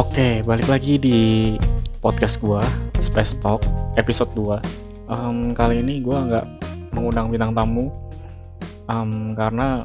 Oke, 0.00 0.40
balik 0.48 0.64
lagi 0.64 0.96
di 0.96 1.18
podcast 2.00 2.40
gua 2.40 2.64
Space 3.04 3.36
Talk 3.36 3.60
episode 4.00 4.32
2 4.32 5.12
um, 5.12 5.52
Kali 5.52 5.84
ini 5.84 6.00
gua 6.00 6.24
nggak 6.24 6.46
mengundang 6.96 7.28
bintang 7.28 7.52
tamu 7.52 7.92
um, 8.88 9.36
Karena 9.36 9.84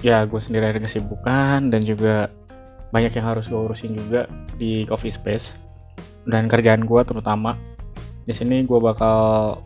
ya 0.00 0.24
gue 0.24 0.40
sendiri 0.40 0.72
ada 0.72 0.80
kesibukan 0.80 1.68
dan 1.68 1.84
juga 1.84 2.32
banyak 2.96 3.12
yang 3.12 3.36
harus 3.36 3.52
gue 3.52 3.60
urusin 3.60 3.92
juga 3.92 4.24
di 4.56 4.88
coffee 4.88 5.12
space. 5.12 5.60
Dan 6.24 6.48
kerjaan 6.48 6.88
gue 6.88 7.00
terutama 7.04 7.60
di 8.24 8.32
sini 8.32 8.64
gue 8.64 8.80
bakal 8.80 9.60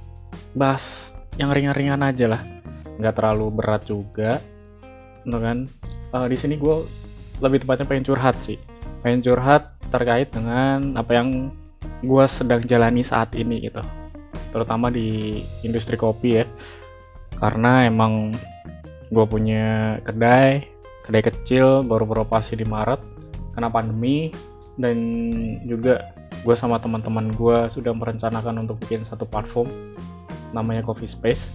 bahas 0.50 1.14
yang 1.38 1.46
ringan-ringan 1.46 2.02
aja 2.02 2.27
lah. 2.27 2.42
Nggak 2.98 3.23
terlalu 3.23 3.46
berat 3.55 3.87
juga 3.87 4.42
kan? 5.30 5.70
Uh, 6.10 6.27
di 6.27 6.34
sini 6.34 6.59
gue 6.59 6.74
lebih 7.38 7.62
tepatnya 7.62 7.87
pengen 7.87 8.10
curhat 8.10 8.34
sih 8.42 8.59
pengen 9.00 9.20
curhat 9.24 9.74
terkait 9.90 10.30
dengan 10.30 10.96
apa 10.96 11.16
yang 11.16 11.50
gue 12.00 12.24
sedang 12.28 12.60
jalani 12.64 13.04
saat 13.04 13.32
ini 13.36 13.68
gitu. 13.68 13.82
Terutama 14.50 14.88
di 14.88 15.41
industri 15.64 16.00
kopi 16.00 16.42
ya. 16.42 16.46
Karena 17.36 17.88
emang 17.88 18.36
gue 19.10 19.24
punya 19.27 19.98
kedai 20.05 20.68
kedai 21.05 21.22
kecil 21.27 21.82
baru 21.82 22.06
beroperasi 22.06 22.55
di 22.55 22.62
Maret 22.62 23.02
kena 23.56 23.66
pandemi 23.66 24.30
dan 24.78 24.96
juga 25.66 26.14
gue 26.41 26.55
sama 26.55 26.78
teman-teman 26.78 27.34
gue 27.34 27.66
sudah 27.69 27.91
merencanakan 27.92 28.64
untuk 28.64 28.78
bikin 28.80 29.02
satu 29.05 29.27
platform 29.27 29.69
namanya 30.55 30.86
Coffee 30.86 31.10
Space. 31.10 31.50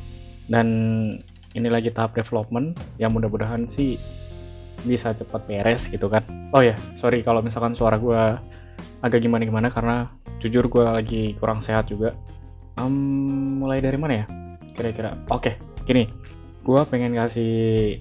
Dan 0.46 0.68
ini 1.56 1.68
lagi 1.72 1.90
tahap 1.90 2.14
development 2.14 2.78
yang 3.02 3.16
mudah-mudahan 3.16 3.66
sih 3.66 3.98
bisa 4.86 5.12
cepat 5.12 5.44
beres 5.50 5.90
gitu 5.90 6.08
kan. 6.08 6.22
Oh 6.54 6.62
ya 6.62 6.78
sorry 6.96 7.26
kalau 7.26 7.42
misalkan 7.42 7.74
suara 7.74 7.98
gue 7.98 8.22
agak 9.02 9.20
gimana-gimana 9.22 9.70
karena 9.74 10.10
jujur 10.40 10.70
gue 10.70 10.86
lagi 10.86 11.24
kurang 11.42 11.60
sehat 11.60 11.90
juga. 11.90 12.14
Um, 12.78 13.62
mulai 13.64 13.80
dari 13.80 13.98
mana 13.98 14.14
ya? 14.24 14.26
Kira-kira. 14.76 15.18
Oke 15.32 15.54
okay, 15.54 15.56
gini. 15.88 16.10
Gue 16.66 16.82
pengen 16.90 17.14
kasih 17.14 17.98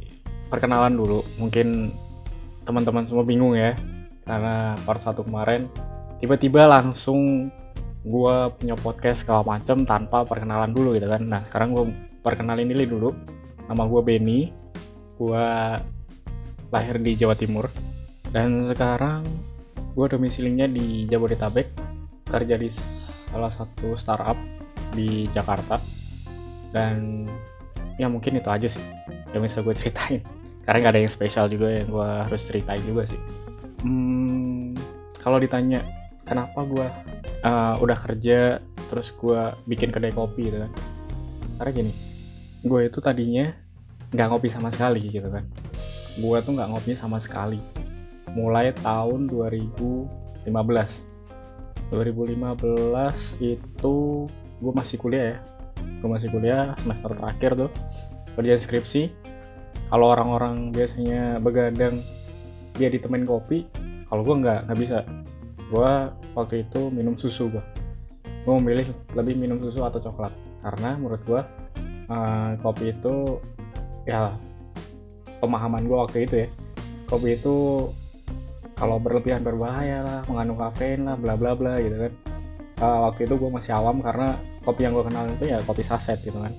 perkenalan 0.48 0.96
dulu. 0.96 1.24
Mungkin 1.40 1.92
teman-teman 2.64 3.04
semua 3.04 3.24
bingung 3.24 3.56
ya. 3.56 3.76
Karena 4.24 4.72
part 4.88 5.00
satu 5.04 5.20
kemarin 5.24 5.68
tiba-tiba 6.18 6.64
langsung 6.64 7.52
gue 8.04 8.36
punya 8.60 8.76
podcast 8.76 9.24
segala 9.24 9.44
macem 9.44 9.84
tanpa 9.84 10.24
perkenalan 10.24 10.72
dulu 10.72 10.96
gitu 10.96 11.08
kan. 11.08 11.22
Nah 11.24 11.40
sekarang 11.48 11.76
gue 11.76 11.84
perkenalin 12.24 12.68
ini 12.68 12.88
dulu. 12.88 13.12
Nama 13.68 13.82
gue 13.84 14.00
Benny. 14.00 14.40
Gue 15.14 15.46
lahir 16.74 16.98
di 16.98 17.14
Jawa 17.14 17.38
Timur. 17.38 17.70
Dan 18.34 18.66
sekarang 18.66 19.22
gue 19.94 20.06
domisilinya 20.10 20.66
di 20.66 21.06
Jabodetabek 21.06 21.70
kerja 22.26 22.58
di 22.58 22.66
salah 23.30 23.54
satu 23.54 23.94
startup 23.94 24.34
di 24.90 25.30
Jakarta. 25.30 25.78
Dan 26.74 27.30
ya 27.94 28.10
mungkin 28.10 28.42
itu 28.42 28.50
aja 28.50 28.66
sih 28.66 28.82
yang 29.30 29.46
bisa 29.46 29.62
gue 29.62 29.74
ceritain. 29.78 30.18
Karena 30.66 30.78
nggak 30.82 30.92
ada 30.98 31.00
yang 31.06 31.12
spesial 31.12 31.46
juga 31.46 31.70
yang 31.70 31.86
gue 31.86 32.10
harus 32.26 32.42
ceritain 32.42 32.82
juga 32.82 33.06
sih. 33.06 33.20
Hmm, 33.86 34.74
kalau 35.22 35.38
ditanya 35.38 35.86
kenapa 36.26 36.66
gue 36.66 36.86
uh, 37.46 37.78
udah 37.78 37.98
kerja 38.00 38.58
terus 38.90 39.14
gue 39.14 39.40
bikin 39.70 39.94
kedai 39.94 40.10
kopi 40.10 40.50
gitu 40.50 40.58
kan? 40.66 40.72
Karena 41.62 41.70
gini 41.70 41.94
gue 42.64 42.80
itu 42.88 42.98
tadinya 42.98 43.52
nggak 44.16 44.26
ngopi 44.32 44.48
sama 44.48 44.72
sekali 44.72 45.04
gitu 45.04 45.28
kan 45.28 45.44
gue 46.18 46.38
tuh 46.42 46.52
nggak 46.54 46.68
ngopi 46.70 46.92
sama 46.94 47.18
sekali. 47.18 47.58
Mulai 48.34 48.74
tahun 48.82 49.30
2015 49.30 50.46
2015 51.92 53.42
itu 53.42 53.94
gue 54.60 54.72
masih 54.74 54.96
kuliah 54.98 55.36
ya. 55.36 55.38
Gue 56.00 56.08
masih 56.10 56.28
kuliah 56.32 56.74
semester 56.80 57.10
terakhir 57.14 57.50
tuh. 57.54 57.70
Kerjaan 58.34 58.60
skripsi. 58.60 59.02
Kalau 59.90 60.10
orang-orang 60.10 60.74
biasanya 60.74 61.38
begadang 61.38 62.02
dia 62.74 62.90
ditemen 62.90 63.22
kopi 63.22 63.68
kalau 64.10 64.26
gue 64.26 64.34
nggak 64.42 64.66
nggak 64.66 64.78
bisa. 64.78 65.06
Gue 65.70 65.92
waktu 66.34 66.66
itu 66.66 66.90
minum 66.90 67.14
susu 67.14 67.46
gue 67.50 67.62
gue 68.44 68.52
memilih 68.60 68.86
lebih 69.16 69.34
minum 69.40 69.56
susu 69.58 69.80
atau 69.82 69.98
coklat. 69.98 70.32
Karena 70.60 70.96
menurut 71.00 71.22
gue 71.24 71.40
uh, 72.12 72.50
kopi 72.60 72.92
itu 72.92 73.40
ya 74.04 74.36
pemahaman 75.44 75.84
gue 75.84 75.98
waktu 75.98 76.18
itu 76.24 76.34
ya. 76.44 76.48
Kopi 77.04 77.36
itu 77.36 77.88
kalau 78.74 78.96
berlebihan 78.98 79.44
berbahaya 79.44 80.02
lah 80.02 80.20
mengandung 80.26 80.58
kafein 80.58 81.06
lah 81.06 81.14
bla 81.14 81.36
bla 81.36 81.52
bla 81.52 81.78
gitu 81.78 82.08
kan. 82.08 82.12
Uh, 82.82 82.98
waktu 83.06 83.30
itu 83.30 83.38
gue 83.38 83.50
masih 83.52 83.76
awam 83.76 84.02
karena 84.02 84.34
kopi 84.66 84.82
yang 84.82 84.98
gue 84.98 85.04
kenal 85.06 85.24
itu 85.30 85.44
ya 85.46 85.62
kopi 85.62 85.84
saset 85.84 86.18
gitu 86.24 86.40
kan. 86.40 86.50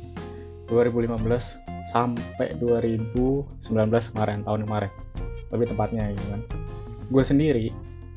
2015 0.69 1.17
sampai 1.91 2.57
2019 2.57 3.65
kemarin 4.13 4.45
tahun 4.45 4.61
kemarin. 4.69 4.91
Lebih 5.49 5.75
tepatnya 5.75 6.13
gitu 6.13 6.27
kan. 6.29 6.41
Gue 7.09 7.23
sendiri 7.25 7.69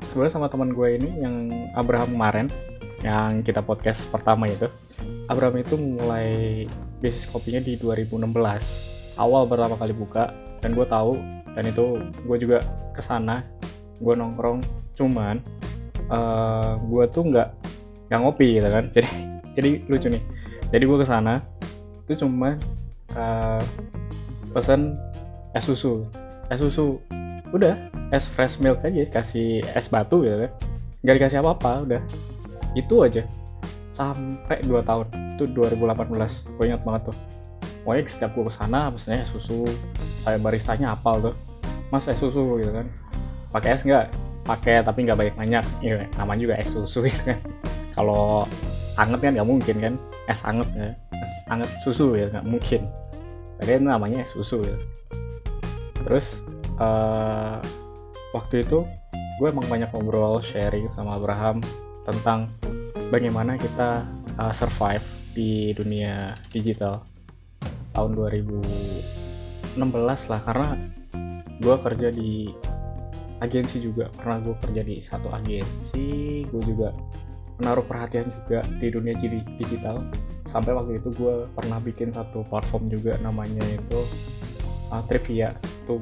sebenarnya 0.07 0.33
sama 0.33 0.47
teman 0.47 0.71
gue 0.71 0.89
ini 0.95 1.09
yang 1.19 1.35
Abraham 1.75 2.15
kemarin 2.15 2.47
yang 3.03 3.43
kita 3.43 3.63
podcast 3.63 4.07
pertama 4.11 4.47
itu 4.47 4.67
Abraham 5.31 5.61
itu 5.61 5.75
mulai 5.79 6.65
bisnis 6.99 7.29
kopinya 7.29 7.63
di 7.63 7.79
2016 7.79 8.27
awal 9.15 9.47
pertama 9.47 9.75
kali 9.79 9.93
buka 9.95 10.35
dan 10.59 10.75
gue 10.75 10.85
tahu 10.87 11.19
dan 11.55 11.63
itu 11.65 11.99
gue 12.23 12.37
juga 12.39 12.63
ke 12.95 13.01
sana 13.03 13.43
gue 13.99 14.13
nongkrong. 14.15 14.63
Cuman 14.95 15.39
uh, 16.07 16.15
eh, 16.15 16.71
gue 16.79 17.03
tuh 17.11 17.23
nggak 17.27 17.49
nggak 18.11 18.19
ngopi 18.19 18.47
gitu 18.59 18.69
kan. 18.69 18.85
Jadi 18.95 19.09
jadi 19.57 19.71
lucu 19.91 20.07
nih. 20.07 20.23
Jadi 20.71 20.83
gue 20.85 20.97
ke 21.01 21.07
sana 21.07 21.43
itu 22.05 22.23
cuma 22.23 22.55
uh, 23.17 23.61
pesen 24.55 24.95
es 25.51 25.65
susu. 25.67 26.07
Es 26.47 26.63
susu 26.63 27.01
udah 27.49 27.75
es 28.13 28.29
fresh 28.29 28.61
milk 28.61 28.85
aja 28.85 29.03
kasih 29.09 29.65
es 29.75 29.91
batu 29.91 30.23
gitu 30.23 30.47
kan. 30.47 30.51
Nggak 31.03 31.15
dikasih 31.19 31.37
apa-apa 31.43 31.71
udah. 31.83 32.01
Itu 32.77 33.03
aja. 33.03 33.25
Sampai 33.89 34.63
2 34.63 34.79
tahun. 34.85 35.05
Itu 35.35 35.49
2018 35.51 36.55
gue 36.55 36.65
ingat 36.69 36.83
banget 36.87 37.11
tuh 37.11 37.17
pokoknya 37.89 38.05
setiap 38.05 38.37
gue 38.37 38.45
ke 38.45 38.53
sana 38.53 38.93
maksudnya 38.93 39.25
susu 39.25 39.65
saya 40.21 40.37
baristanya 40.37 40.93
apal 40.93 41.17
tuh. 41.17 41.35
Mas 41.89 42.05
es 42.05 42.21
susu 42.21 42.61
gitu 42.61 42.69
kan. 42.69 42.85
Pakai 43.49 43.73
es 43.73 43.81
nggak? 43.81 44.13
Pakai 44.45 44.85
tapi 44.85 45.09
nggak 45.09 45.17
banyak 45.17 45.35
banyak 45.41 45.65
ya, 45.81 46.05
namanya 46.21 46.39
juga 46.45 46.55
es 46.61 46.69
susu 46.69 47.01
gitu 47.09 47.33
kan. 47.33 47.41
Kalau 47.97 48.45
anget 48.93 49.25
kan 49.25 49.33
nggak 49.33 49.49
mungkin 49.49 49.75
kan. 49.81 49.93
Es 50.29 50.45
anget 50.45 50.69
ya. 50.77 50.93
Es 51.17 51.33
anget 51.49 51.69
susu 51.81 52.13
ya 52.13 52.29
nggak 52.29 52.45
mungkin. 52.45 52.85
Jadi 53.57 53.81
namanya 53.81 54.21
es 54.21 54.37
susu 54.37 54.61
ya. 54.61 54.77
Terus 56.05 56.45
uh, 56.77 57.57
waktu 58.37 58.69
itu 58.69 58.85
gue 59.41 59.47
emang 59.49 59.65
banyak 59.65 59.89
ngobrol 59.89 60.45
sharing 60.45 60.93
sama 60.93 61.17
Abraham 61.17 61.65
tentang 62.05 62.53
bagaimana 63.09 63.57
kita 63.57 64.05
uh, 64.37 64.53
survive 64.53 65.01
di 65.33 65.73
dunia 65.73 66.37
digital 66.53 67.08
tahun 67.99 68.15
2016 68.15 69.75
lah 70.31 70.41
karena 70.47 70.79
gue 71.59 71.75
kerja 71.83 72.07
di 72.15 72.47
agensi 73.43 73.83
juga. 73.83 74.07
Pernah 74.15 74.39
gue 74.39 74.55
kerja 74.55 74.81
di 74.87 75.03
satu 75.03 75.27
agensi 75.35 76.07
gue 76.47 76.63
juga 76.63 76.95
menaruh 77.59 77.83
perhatian 77.83 78.31
juga 78.31 78.63
di 78.79 78.87
dunia 78.87 79.19
digital. 79.59 79.99
Sampai 80.47 80.71
waktu 80.71 81.03
itu 81.03 81.11
gue 81.11 81.43
pernah 81.51 81.83
bikin 81.83 82.15
satu 82.15 82.47
platform 82.47 82.87
juga 82.87 83.19
namanya 83.19 83.61
itu 83.67 83.99
uh, 84.95 85.03
Trivia 85.11 85.51
tuh 85.83 85.99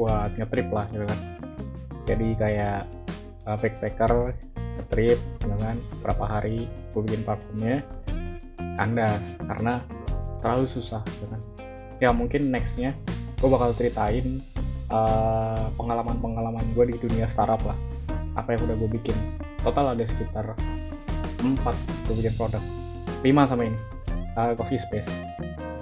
buat 0.00 0.32
ngetrip 0.40 0.72
lah 0.72 0.88
gitu 0.96 1.04
kan. 1.04 1.20
Jadi 2.08 2.28
kayak 2.40 2.88
uh, 3.44 3.56
backpacker 3.60 4.32
ngetrip 4.80 5.20
gitu 5.44 5.56
kan. 5.60 5.76
Berapa 6.00 6.24
hari 6.40 6.64
gue 6.96 7.00
bikin 7.04 7.20
platformnya? 7.20 7.84
Kandas 8.74 9.22
karena 9.44 9.86
terlalu 10.44 10.68
susah 10.68 11.00
gitu 11.08 11.24
kan? 11.32 11.40
Ya 12.04 12.12
mungkin 12.12 12.52
nextnya 12.52 12.92
gue 13.40 13.48
bakal 13.48 13.72
ceritain 13.72 14.44
pengalaman 14.84 16.20
pengalaman-pengalaman 16.20 16.64
gue 16.76 16.84
di 16.92 16.96
dunia 17.00 17.24
startup 17.32 17.64
lah. 17.64 17.78
Apa 18.36 18.52
yang 18.52 18.68
udah 18.68 18.76
gue 18.76 18.90
bikin. 19.00 19.16
Total 19.64 19.96
ada 19.96 20.04
sekitar 20.04 20.52
4 21.40 21.48
gue 22.04 22.14
bikin 22.20 22.34
produk. 22.36 22.60
5 23.24 23.48
sama 23.48 23.64
ini. 23.64 23.78
Uh, 24.36 24.52
coffee 24.52 24.76
space. 24.76 25.08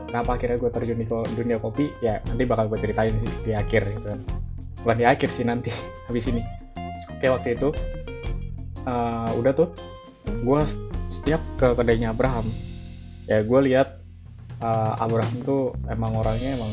Kenapa 0.06 0.38
akhirnya 0.38 0.60
gue 0.62 0.70
terjun 0.70 0.98
di 1.02 1.06
dunia 1.10 1.58
kopi? 1.58 1.90
Ya 1.98 2.22
nanti 2.30 2.46
bakal 2.46 2.70
gue 2.70 2.78
ceritain 2.78 3.16
sih 3.18 3.32
di 3.42 3.52
akhir 3.56 3.82
gitu 3.90 4.06
kan. 4.14 4.20
Bukan 4.86 4.96
di 5.02 5.06
akhir 5.08 5.28
sih 5.34 5.42
nanti. 5.42 5.74
Habis 6.06 6.30
ini. 6.30 6.46
Oke 7.18 7.26
waktu 7.26 7.58
itu 7.58 7.74
uh, 8.86 9.30
udah 9.34 9.52
tuh 9.56 9.68
gue 10.22 10.60
setiap 11.10 11.42
ke 11.58 11.74
kedainya 11.74 12.14
Abraham 12.14 12.46
ya 13.26 13.42
gue 13.42 13.60
lihat 13.70 14.01
uh, 14.62 15.02
Abraham 15.02 15.36
tuh 15.42 15.74
emang 15.90 16.14
orangnya 16.16 16.56
emang 16.56 16.72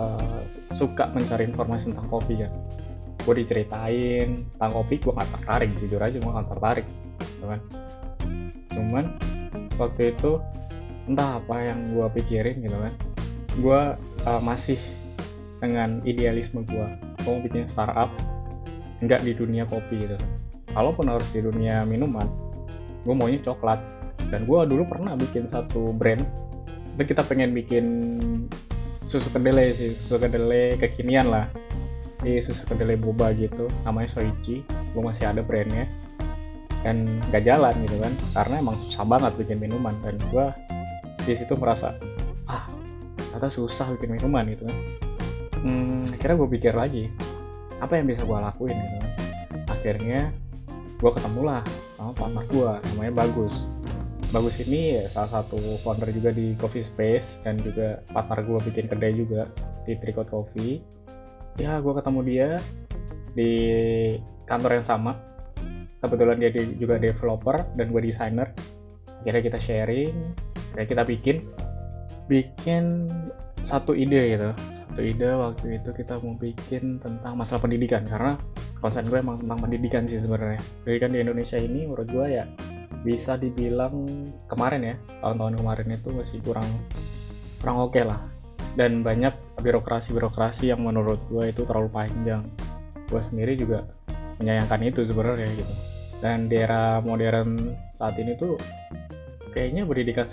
uh, 0.00 0.40
suka 0.72 1.12
mencari 1.12 1.46
informasi 1.46 1.92
tentang 1.92 2.08
kopi 2.08 2.42
kan. 2.42 2.52
Gue 3.22 3.42
diceritain 3.42 4.46
tentang 4.56 4.72
kopi 4.72 4.98
gue 4.98 5.12
nggak 5.12 5.30
tertarik 5.40 5.70
jujur 5.78 6.00
aja 6.00 6.16
gue 6.16 6.32
nggak 6.32 6.48
tertarik 6.50 6.86
gitu 7.20 7.46
kan. 7.46 7.60
Cuman 8.72 9.04
waktu 9.76 10.16
itu 10.16 10.40
entah 11.06 11.38
apa 11.38 11.56
yang 11.62 11.78
gue 11.94 12.06
pikirin 12.18 12.56
gitu 12.64 12.76
kan. 12.80 12.94
Gue 13.56 13.80
uh, 14.26 14.42
masih 14.42 14.80
dengan 15.60 16.04
idealisme 16.04 16.64
gue 16.64 16.86
gue 17.24 17.30
mau 17.32 17.40
bikin 17.40 17.66
startup 17.66 18.12
nggak 19.00 19.24
di 19.24 19.32
dunia 19.32 19.64
kopi 19.64 20.04
gitu 20.04 20.16
kalaupun 20.76 21.08
harus 21.08 21.24
di 21.32 21.40
dunia 21.40 21.84
minuman 21.88 22.28
gue 23.04 23.14
maunya 23.14 23.40
coklat. 23.44 23.78
Dan 24.26 24.42
gue 24.42 24.58
dulu 24.66 24.90
pernah 24.90 25.14
bikin 25.14 25.46
satu 25.46 25.94
brand 25.94 26.45
itu 26.96 27.12
kita 27.12 27.20
pengen 27.28 27.52
bikin 27.52 27.86
susu 29.04 29.28
kedelai 29.28 29.76
sih 29.76 29.92
susu 29.92 30.16
kedelai 30.16 30.80
kekinian 30.80 31.28
lah. 31.28 31.52
Di 32.24 32.40
susu 32.40 32.64
kedelai 32.64 32.96
boba 32.96 33.36
gitu 33.36 33.68
namanya 33.84 34.08
Soichi. 34.16 34.64
Gue 34.96 35.02
masih 35.04 35.28
ada 35.28 35.44
brandnya. 35.44 35.84
Dan 36.80 37.20
gak 37.28 37.44
jalan 37.44 37.76
gitu 37.84 38.00
kan 38.00 38.12
karena 38.32 38.54
emang 38.64 38.76
susah 38.88 39.04
banget 39.04 39.32
bikin 39.36 39.58
minuman 39.60 39.92
dan 40.00 40.16
gue 40.30 40.46
di 41.26 41.34
situ 41.34 41.58
merasa 41.58 41.98
ah 42.46 42.70
ternyata 43.18 43.50
susah 43.50 43.92
bikin 44.00 44.16
minuman 44.16 44.48
gitu 44.48 44.64
kan. 44.64 44.78
Hmm, 45.60 46.00
akhirnya 46.16 46.36
gue 46.40 46.48
pikir 46.56 46.72
lagi 46.72 47.12
apa 47.76 48.00
yang 48.00 48.08
bisa 48.08 48.24
gue 48.24 48.38
lakuin? 48.38 48.72
gitu 48.72 48.96
kan. 48.96 49.12
Akhirnya 49.68 50.20
gue 50.96 51.10
ketemu 51.12 51.40
lah 51.44 51.62
sama 51.92 52.16
partner 52.16 52.44
gue 52.48 52.70
namanya 52.94 53.12
Bagus 53.12 53.75
Bagus 54.34 54.58
ini 54.58 54.98
ya 54.98 55.06
salah 55.06 55.40
satu 55.40 55.56
founder 55.86 56.10
juga 56.10 56.34
di 56.34 56.58
Coffee 56.58 56.82
Space 56.82 57.38
dan 57.46 57.62
juga 57.62 58.02
partner 58.10 58.42
gue 58.42 58.58
bikin 58.68 58.86
kedai 58.90 59.14
juga 59.14 59.46
di 59.86 59.94
Tricot 59.94 60.26
Coffee. 60.26 60.82
Ya 61.62 61.78
gue 61.78 61.94
ketemu 61.94 62.20
dia 62.26 62.48
di 63.38 63.52
kantor 64.50 64.82
yang 64.82 64.86
sama. 64.86 65.14
Kebetulan 66.02 66.42
dia 66.42 66.50
juga 66.74 66.98
developer 66.98 67.64
dan 67.78 67.86
gue 67.94 68.02
designer 68.02 68.50
akhirnya 69.22 69.42
kita 69.42 69.58
sharing 69.62 70.14
akhirnya 70.74 70.88
kita 70.90 71.02
bikin. 71.06 71.36
Bikin 72.26 72.84
satu 73.62 73.94
ide 73.94 74.34
gitu. 74.34 74.50
Satu 74.90 75.02
ide 75.06 75.30
waktu 75.38 75.66
itu 75.78 75.90
kita 75.94 76.18
mau 76.18 76.34
bikin 76.34 76.98
tentang 76.98 77.38
masalah 77.38 77.62
pendidikan. 77.62 78.02
Karena 78.02 78.34
konsen 78.82 79.06
gue 79.06 79.22
emang 79.22 79.38
tentang 79.38 79.58
pendidikan 79.62 80.02
sih 80.04 80.18
sebenarnya. 80.18 80.58
Pendidikan 80.82 81.10
di 81.14 81.18
Indonesia 81.22 81.58
ini 81.62 81.86
menurut 81.86 82.10
gue 82.10 82.26
ya 82.42 82.44
bisa 83.06 83.38
dibilang 83.38 83.94
kemarin 84.50 84.82
ya 84.82 84.96
tahun-tahun 85.22 85.54
kemarin 85.62 85.94
itu 85.94 86.10
masih 86.10 86.42
kurang 86.42 86.66
kurang 87.62 87.78
oke 87.86 87.94
okay 87.94 88.02
lah. 88.02 88.18
Dan 88.74 89.06
banyak 89.06 89.32
birokrasi-birokrasi 89.62 90.74
yang 90.74 90.84
menurut 90.84 91.22
gue 91.30 91.48
itu 91.48 91.64
terlalu 91.64 91.88
panjang. 91.88 92.44
Gue 93.08 93.22
sendiri 93.22 93.54
juga 93.56 93.86
menyayangkan 94.42 94.82
itu 94.84 95.00
sebenarnya 95.06 95.48
gitu. 95.54 95.74
Dan 96.20 96.50
di 96.50 96.58
era 96.60 97.00
modern 97.00 97.78
saat 97.94 98.18
ini 98.18 98.34
tuh 98.36 98.58
kayaknya 99.54 99.86
pendidikan 99.88 100.26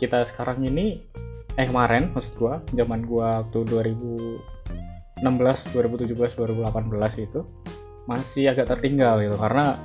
kita 0.00 0.24
sekarang 0.24 0.64
ini 0.64 1.02
eh 1.54 1.66
kemarin 1.68 2.14
maksud 2.14 2.34
gue 2.40 2.54
zaman 2.72 3.04
gue 3.04 3.20
waktu 3.20 3.58
2016 3.68 5.20
2017 5.20 6.40
2018 6.40 7.26
itu 7.26 7.40
masih 8.08 8.48
agak 8.48 8.72
tertinggal 8.72 9.20
gitu. 9.20 9.36
Karena 9.36 9.76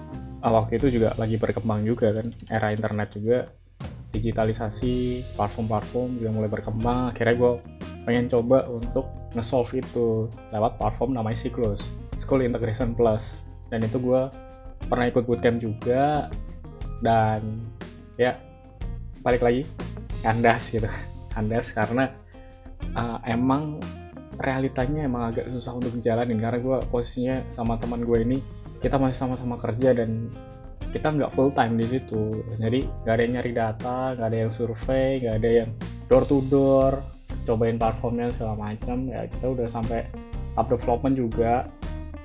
waktu 0.47 0.79
itu 0.79 0.87
juga 0.99 1.11
lagi 1.19 1.35
berkembang 1.35 1.83
juga 1.83 2.15
kan 2.15 2.31
era 2.47 2.71
internet 2.71 3.09
juga. 3.11 3.39
Digitalisasi 4.09 5.21
platform-platform 5.37 6.17
juga 6.17 6.29
mulai 6.33 6.49
berkembang. 6.49 7.13
Akhirnya 7.13 7.35
gue 7.37 7.51
pengen 8.07 8.25
coba 8.31 8.65
untuk 8.65 9.05
nge-solve 9.37 9.85
itu 9.85 10.25
lewat 10.49 10.81
platform 10.81 11.13
namanya 11.13 11.37
Cyclus 11.37 11.83
School 12.17 12.41
Integration 12.41 12.97
Plus. 12.97 13.37
Dan 13.69 13.85
itu 13.85 14.01
gue 14.01 14.21
pernah 14.89 15.05
ikut 15.05 15.27
bootcamp 15.29 15.61
juga. 15.61 16.31
Dan 17.03 17.69
ya 18.17 18.33
balik 19.21 19.45
lagi 19.45 19.67
kandas 20.25 20.71
gitu. 20.73 20.89
Kandas 21.35 21.69
karena 21.71 22.09
uh, 22.97 23.21
emang 23.27 23.77
realitanya 24.39 25.03
emang 25.03 25.35
agak 25.35 25.51
susah 25.51 25.75
untuk 25.75 25.91
dijalanin 25.99 26.39
karena 26.39 26.59
gue 26.63 26.77
posisinya 26.87 27.43
sama 27.51 27.75
teman 27.75 28.07
gue 28.07 28.17
ini 28.23 28.37
kita 28.79 28.95
masih 28.95 29.17
sama-sama 29.19 29.59
kerja 29.59 29.91
dan 29.91 30.31
kita 30.89 31.13
nggak 31.13 31.31
full 31.37 31.53
time 31.53 31.77
di 31.77 31.85
situ. 31.85 32.41
Jadi 32.57 32.87
nggak 33.05 33.13
ada 33.13 33.21
yang 33.21 33.33
nyari 33.37 33.51
data 33.53 33.97
nggak 34.17 34.27
ada 34.27 34.37
yang 34.47 34.51
survei 34.51 35.21
nggak 35.21 35.35
ada 35.43 35.49
yang 35.63 35.69
door 36.09 36.23
to 36.25 36.41
door 36.49 37.03
cobain 37.45 37.77
platformnya 37.77 38.33
segala 38.33 38.55
macam. 38.57 39.05
Ya 39.05 39.27
kita 39.29 39.45
udah 39.53 39.67
sampai 39.69 40.07
up 40.57 40.67
development 40.71 41.15
juga. 41.19 41.67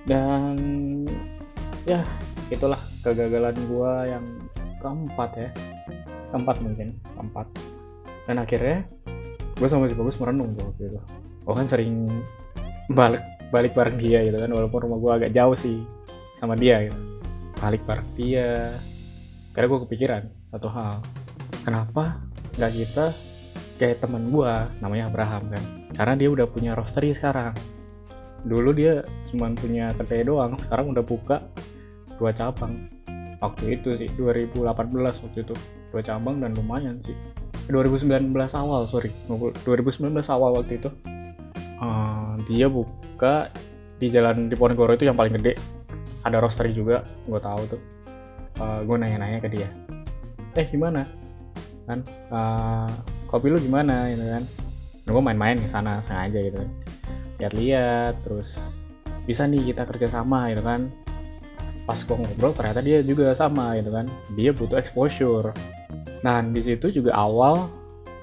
Dan 0.04 0.56
ya 1.88 2.04
itulah 2.52 2.80
kegagalan 3.00 3.56
gua 3.68 4.04
yang 4.08 4.24
keempat 4.80 5.30
ya. 5.36 5.50
Keempat 6.32 6.56
mungkin 6.60 6.96
keempat. 7.16 7.46
Dan 8.24 8.40
akhirnya 8.40 8.84
gue 9.54 9.68
sama 9.70 9.86
si 9.86 9.94
bagus 9.94 10.16
merenung 10.18 10.56
tuh 10.56 10.72
waktu 10.72 10.82
itu. 10.92 11.00
Gue 11.44 11.54
kan 11.54 11.68
sering 11.68 12.08
balik 12.92 13.22
balik 13.48 13.72
bareng 13.72 13.96
dia 13.96 14.24
gitu 14.26 14.36
kan 14.36 14.50
walaupun 14.50 14.80
rumah 14.88 14.98
gue 14.98 15.12
agak 15.22 15.30
jauh 15.32 15.54
sih 15.56 15.80
sama 16.44 16.56
dia 16.60 16.76
gitu. 16.88 17.00
Balik 17.58 17.82
bareng 17.88 18.08
dia. 18.14 18.76
Karena 19.56 19.66
gue 19.70 19.80
kepikiran 19.88 20.22
satu 20.44 20.68
hal. 20.68 21.00
Kenapa 21.64 22.20
nggak 22.60 22.72
kita 22.76 23.06
kayak 23.80 24.04
teman 24.04 24.28
gue 24.28 24.52
namanya 24.84 25.08
Abraham 25.08 25.48
kan? 25.48 25.64
Karena 25.94 26.14
dia 26.18 26.28
udah 26.28 26.46
punya 26.50 26.76
roastery 26.76 27.16
sekarang. 27.16 27.56
Dulu 28.44 28.76
dia 28.76 29.00
cuma 29.32 29.48
punya 29.56 29.96
kedai 29.96 30.26
doang 30.26 30.60
sekarang 30.60 30.92
udah 30.92 31.00
buka 31.00 31.40
dua 32.20 32.34
cabang. 32.36 32.92
Waktu 33.40 33.80
itu 33.80 33.96
sih 33.96 34.08
2018 34.16 34.68
waktu 35.00 35.38
itu. 35.40 35.54
Dua 35.92 36.02
cabang 36.04 36.42
dan 36.42 36.52
lumayan 36.52 37.00
sih. 37.00 37.16
2019 37.72 38.34
awal 38.52 38.84
sorry. 38.84 39.14
2019 39.30 40.12
awal 40.28 40.60
waktu 40.60 40.76
itu. 40.82 40.90
Uh, 41.80 42.36
dia 42.48 42.68
buka 42.68 43.50
di 43.98 44.10
jalan 44.10 44.50
di 44.50 44.54
Ponegoro 44.58 44.92
itu 44.94 45.06
yang 45.06 45.16
paling 45.16 45.34
gede 45.40 45.54
ada 46.24 46.40
roastery 46.40 46.72
juga 46.72 47.04
gue 47.28 47.40
tahu 47.40 47.62
tuh. 47.76 47.82
Uh, 48.58 48.80
gue 48.86 48.96
nanya-nanya 48.96 49.38
ke 49.44 49.48
dia. 49.52 49.68
Eh 50.56 50.66
gimana? 50.66 51.04
Kan 51.84 52.00
uh, 52.32 52.88
kopi 53.28 53.52
lu 53.52 53.60
gimana? 53.60 54.08
Gitu 54.10 54.24
kan. 54.24 54.42
Nah, 55.04 55.10
gue 55.12 55.22
main-main 55.22 55.56
ke 55.60 55.68
sana 55.68 56.00
sengaja 56.00 56.40
gitu 56.40 56.56
kan. 56.64 56.70
Lihat-lihat 57.38 58.24
terus 58.24 58.56
bisa 59.28 59.44
nih 59.44 59.72
kita 59.72 59.84
kerja 59.84 60.08
sama 60.08 60.48
gitu 60.48 60.64
kan. 60.64 60.88
Pas 61.84 62.00
gue 62.00 62.16
ngobrol 62.16 62.56
ternyata 62.56 62.80
dia 62.80 63.04
juga 63.04 63.36
sama 63.36 63.76
gitu 63.76 63.92
kan. 63.92 64.08
Dia 64.32 64.56
butuh 64.56 64.80
exposure. 64.80 65.52
Nah 66.24 66.40
di 66.40 66.64
situ 66.64 66.88
juga 66.88 67.12
awal 67.12 67.68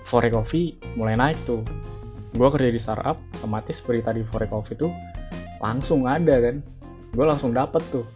Fore 0.09 0.33
Coffee 0.33 0.73
mulai 0.97 1.13
naik 1.13 1.37
tuh. 1.45 1.61
Gue 2.33 2.47
kerja 2.49 2.71
di 2.73 2.81
startup 2.81 3.21
otomatis 3.37 3.77
berita 3.83 4.09
di 4.09 4.25
Fore 4.25 4.49
Coffee 4.49 4.79
tuh 4.79 4.89
langsung 5.61 6.09
ada 6.09 6.41
kan 6.41 6.65
gue 7.11 7.25
langsung 7.27 7.51
dapet 7.51 7.83
tuh. 7.91 8.07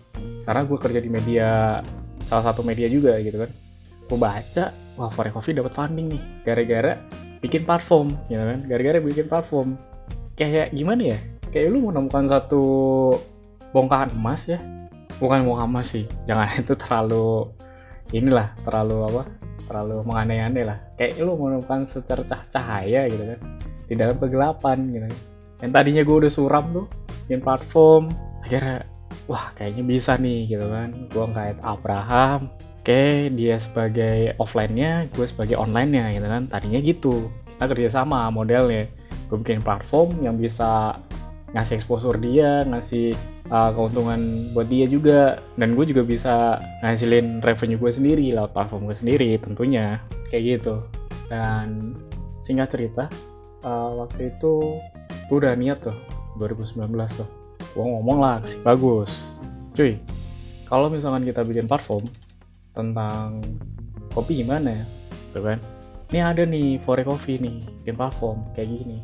Karena 0.48 0.62
gue 0.64 0.78
kerja 0.80 1.00
di 1.04 1.10
media 1.12 1.80
salah 2.26 2.52
satu 2.52 2.64
media 2.64 2.88
juga 2.88 3.20
gitu 3.20 3.38
kan. 3.44 3.52
Gue 4.06 4.20
baca 4.20 4.66
wah 4.96 5.12
Fore 5.12 5.32
Coffee 5.32 5.56
dapat 5.56 5.76
funding 5.76 6.08
nih. 6.16 6.24
Gara-gara 6.48 6.94
bikin 7.44 7.68
platform 7.68 8.16
gitu 8.32 8.42
kan. 8.42 8.60
Gara-gara 8.66 8.98
bikin 9.04 9.26
platform 9.28 9.68
kayak 10.40 10.72
gimana 10.72 11.16
ya? 11.16 11.20
Kayak 11.52 11.68
lu 11.72 11.80
menemukan 11.92 12.26
satu 12.28 12.64
bongkahan 13.76 14.16
emas 14.16 14.48
ya. 14.48 14.60
Bukan 15.20 15.44
bongkahan 15.48 15.70
emas 15.72 15.88
sih. 15.92 16.06
Jangan 16.26 16.48
itu 16.64 16.74
terlalu 16.80 17.52
inilah 18.16 18.56
terlalu 18.64 18.98
apa? 19.12 19.24
Terlalu 19.66 19.96
menganeh-aneh 20.06 20.64
lah. 20.64 20.78
Kayak 20.96 21.26
lu 21.26 21.36
menemukan 21.36 21.84
secercah 21.90 22.48
cahaya 22.48 23.10
gitu 23.12 23.24
kan. 23.36 23.40
Di 23.86 23.94
dalam 23.98 24.16
kegelapan 24.18 24.78
gitu 24.94 25.06
kan. 25.10 25.16
Yang 25.64 25.72
tadinya 25.72 26.02
gue 26.04 26.16
udah 26.26 26.32
suram 26.32 26.66
tuh 26.72 26.86
bikin 27.26 27.42
platform 27.42 28.14
akhirnya 28.46 28.86
wah 29.26 29.50
kayaknya 29.58 29.84
bisa 29.84 30.22
nih 30.22 30.46
gitu 30.46 30.70
kan 30.70 30.94
gue 31.10 31.26
ngait 31.34 31.58
Abraham 31.66 32.54
Oke, 32.86 33.34
dia 33.34 33.58
sebagai 33.58 34.38
offline-nya, 34.38 35.10
gue 35.10 35.26
sebagai 35.26 35.58
online-nya 35.58 36.22
gitu 36.22 36.28
kan. 36.30 36.46
Tadinya 36.46 36.78
gitu. 36.86 37.34
Kita 37.50 37.66
kerjasama 37.66 38.30
modelnya. 38.30 38.86
Gue 39.26 39.42
bikin 39.42 39.66
platform 39.66 40.22
yang 40.22 40.38
bisa 40.38 40.94
ngasih 41.58 41.82
exposure 41.82 42.22
dia, 42.22 42.62
ngasih 42.62 43.18
uh, 43.50 43.74
keuntungan 43.74 44.54
buat 44.54 44.70
dia 44.70 44.86
juga. 44.86 45.42
Dan 45.58 45.74
gue 45.74 45.90
juga 45.90 46.06
bisa 46.06 46.62
ngasilin 46.86 47.42
revenue 47.42 47.82
gue 47.82 47.90
sendiri 47.90 48.38
lewat 48.38 48.54
platform 48.54 48.86
gue 48.86 48.98
sendiri 49.02 49.30
tentunya. 49.42 49.98
Kayak 50.30 50.62
gitu. 50.62 50.86
Dan 51.26 51.98
singkat 52.38 52.70
cerita, 52.70 53.10
uh, 53.66 53.98
waktu 54.06 54.30
itu 54.30 54.78
gue 55.26 55.38
udah 55.42 55.58
niat 55.58 55.82
tuh, 55.82 55.98
2019 56.38 56.86
tuh. 57.18 57.45
Gue 57.76 57.84
ngomong 57.84 58.24
lah, 58.24 58.40
sih. 58.48 58.56
Bagus. 58.64 59.28
Cuy, 59.76 60.00
kalau 60.66 60.88
misalkan 60.88 61.28
kita 61.28 61.44
bikin 61.44 61.68
platform, 61.68 62.08
tentang 62.72 63.44
kopi 64.16 64.40
gimana 64.40 64.82
ya? 64.82 64.86
Tuh 65.36 65.44
kan? 65.44 65.60
Ini 66.10 66.20
ada 66.24 66.44
nih 66.48 66.80
Fore 66.80 67.04
Coffee 67.04 67.36
nih 67.38 67.60
bikin 67.84 67.96
platform 68.00 68.48
kayak 68.56 68.72
gini. 68.72 69.04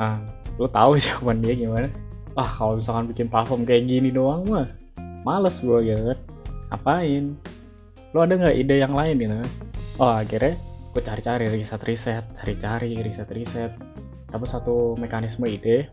Nah 0.00 0.18
lu 0.58 0.66
tahu 0.66 0.98
jawaban 1.04 1.38
dia 1.38 1.54
gimana? 1.54 1.86
Ah 2.34 2.50
kalau 2.50 2.82
misalkan 2.82 3.06
bikin 3.06 3.30
platform 3.30 3.62
kayak 3.62 3.86
gini 3.86 4.10
doang 4.10 4.42
mah 4.50 4.66
males 5.22 5.62
gue 5.62 5.78
gitu 5.84 6.02
kan. 6.10 6.18
Apain 6.70 7.38
lo 8.10 8.26
ada 8.26 8.34
nggak 8.34 8.56
ide 8.58 8.76
yang 8.82 8.94
lain 8.94 9.16
gitu 9.22 9.34
kan 9.38 9.50
oh 10.02 10.12
akhirnya 10.18 10.54
gue 10.90 11.02
cari-cari 11.02 11.46
riset 11.46 11.82
riset 11.86 12.24
cari-cari 12.34 12.98
riset 12.98 13.30
riset 13.30 13.72
dapat 14.30 14.48
satu 14.50 14.98
mekanisme 14.98 15.46
ide 15.46 15.86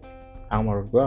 yang 0.49 0.65
menurut 0.65 0.87
gue 0.89 1.05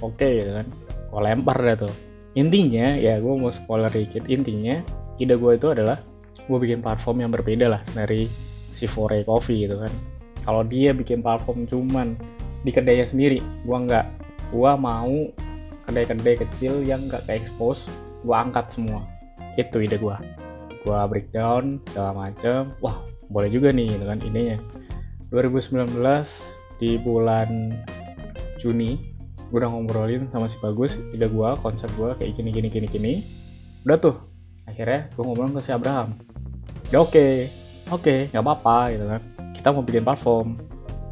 oke 0.00 0.16
okay, 0.18 0.42
gitu 0.44 0.52
kan. 0.60 0.66
Gue 1.12 1.20
lempar 1.20 1.58
dah 1.60 1.76
tuh. 1.86 1.94
Intinya 2.38 2.96
ya 2.96 3.20
gue 3.20 3.34
mau 3.36 3.52
spoiler 3.52 3.92
dikit 3.92 4.24
intinya 4.28 4.80
ide 5.20 5.36
gue 5.36 5.52
itu 5.54 5.68
adalah 5.68 6.00
gue 6.42 6.58
bikin 6.58 6.80
platform 6.80 7.22
yang 7.22 7.30
berbeda 7.30 7.66
lah 7.68 7.82
dari 7.92 8.26
si 8.72 8.88
Fore 8.88 9.20
Coffee 9.22 9.68
gitu 9.68 9.76
kan. 9.80 9.92
Kalau 10.42 10.62
dia 10.66 10.90
bikin 10.96 11.20
platform 11.20 11.68
cuman 11.68 12.18
di 12.64 12.70
kedainya 12.72 13.06
sendiri 13.06 13.38
gue 13.40 13.78
nggak. 13.78 14.06
Gue 14.52 14.72
mau 14.76 15.32
kedai-kedai 15.88 16.36
kecil 16.44 16.84
yang 16.84 17.08
nggak 17.08 17.24
ke 17.28 17.32
expose 17.36 17.84
gue 18.24 18.36
angkat 18.36 18.68
semua. 18.72 19.04
Itu 19.56 19.80
ide 19.80 20.00
gue 20.00 20.16
gue 20.82 21.00
breakdown 21.08 21.78
segala 21.90 22.10
macem. 22.28 22.74
Wah 22.82 22.98
boleh 23.30 23.48
juga 23.48 23.70
nih 23.70 23.96
gitu 23.96 24.04
kan 24.04 24.18
idenya. 24.20 24.58
2019 25.32 25.96
di 26.82 26.98
bulan 27.00 27.72
Juni 28.60 29.11
gue 29.52 29.60
udah 29.60 29.68
ngobrolin 29.68 30.32
sama 30.32 30.48
si 30.48 30.56
Bagus 30.64 30.96
ide 31.12 31.28
gue 31.28 31.48
konsep 31.60 31.92
gue 32.00 32.16
kayak 32.16 32.40
gini 32.40 32.48
gini 32.56 32.68
gini 32.72 32.86
gini. 32.88 33.12
Udah 33.84 34.00
tuh 34.00 34.16
akhirnya 34.64 35.12
gue 35.12 35.20
ngobrol 35.20 35.52
ke 35.52 35.60
si 35.60 35.76
Abraham. 35.76 36.16
Ya 36.88 37.04
oke 37.04 37.12
okay, 37.12 37.52
oke 37.92 38.00
okay, 38.00 38.18
nggak 38.32 38.40
apa-apa 38.40 38.96
gitu 38.96 39.04
kan. 39.04 39.20
Kita 39.52 39.68
mau 39.76 39.84
bikin 39.84 40.08
platform 40.08 40.56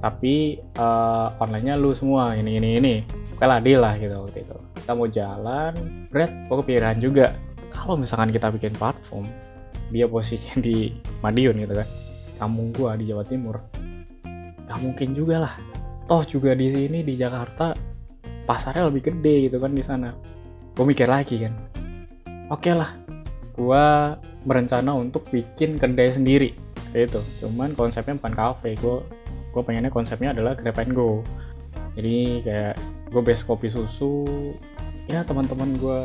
tapi 0.01 0.57
uh, 0.81 1.37
onlinenya 1.37 1.77
lu 1.77 1.93
semua 1.93 2.33
ini 2.33 2.57
ini 2.57 2.81
ini. 2.81 2.95
Oke 3.37 3.45
lah 3.45 3.61
deal 3.61 3.85
lah 3.85 4.01
gitu 4.01 4.17
waktu 4.17 4.41
itu. 4.41 4.57
Kita 4.81 4.93
mau 4.97 5.05
jalan 5.05 5.73
berat 6.09 6.33
gue 6.33 6.57
kepikiran 6.65 6.97
juga. 6.97 7.37
Kalau 7.77 8.01
misalkan 8.01 8.33
kita 8.33 8.49
bikin 8.49 8.73
platform 8.73 9.29
dia 9.93 10.09
posisinya 10.09 10.65
di 10.65 10.97
Madiun 11.21 11.61
gitu 11.61 11.77
kan. 11.77 11.89
Kampung 12.41 12.73
gua 12.73 12.97
di 12.97 13.05
Jawa 13.05 13.21
Timur. 13.21 13.61
Nggak 14.65 14.79
mungkin 14.81 15.13
juga 15.13 15.45
lah. 15.45 15.55
Toh 16.09 16.25
juga 16.25 16.57
di 16.57 16.73
sini 16.73 17.05
di 17.05 17.21
Jakarta 17.21 17.90
pasarnya 18.51 18.91
lebih 18.91 19.15
gede 19.15 19.47
gitu 19.47 19.63
kan 19.63 19.71
di 19.71 19.87
sana. 19.87 20.11
Gue 20.75 20.83
mikir 20.83 21.07
lagi 21.07 21.47
kan 21.47 21.71
oke 22.51 22.67
okay 22.67 22.75
lah 22.75 22.91
gue 23.55 23.85
berencana 24.43 24.91
untuk 24.99 25.31
bikin 25.31 25.79
kedai 25.79 26.11
sendiri 26.11 26.51
itu 26.91 27.23
cuman 27.39 27.79
konsepnya 27.79 28.19
bukan 28.19 28.35
kafe 28.35 28.75
gue 28.75 28.99
gue 29.55 29.63
pengennya 29.63 29.95
konsepnya 29.95 30.35
adalah 30.35 30.59
grab 30.59 30.79
and 30.83 30.95
go. 30.95 31.23
Jadi 31.95 32.43
kayak 32.47 32.75
gue 33.11 33.23
base 33.23 33.43
kopi 33.47 33.71
susu 33.71 34.27
ya 35.11 35.23
teman-teman 35.27 35.75
gue 35.79 36.01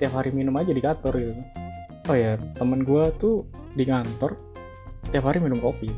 tiap 0.00 0.16
hari 0.16 0.32
minum 0.32 0.56
aja 0.56 0.72
di 0.72 0.80
kantor 0.80 1.12
gitu. 1.16 1.32
Oh 2.08 2.16
ya 2.16 2.36
temen 2.56 2.84
gue 2.84 3.04
tuh 3.20 3.44
di 3.76 3.84
kantor 3.84 4.36
tiap 5.12 5.24
hari 5.28 5.40
minum 5.40 5.60
kopi. 5.60 5.92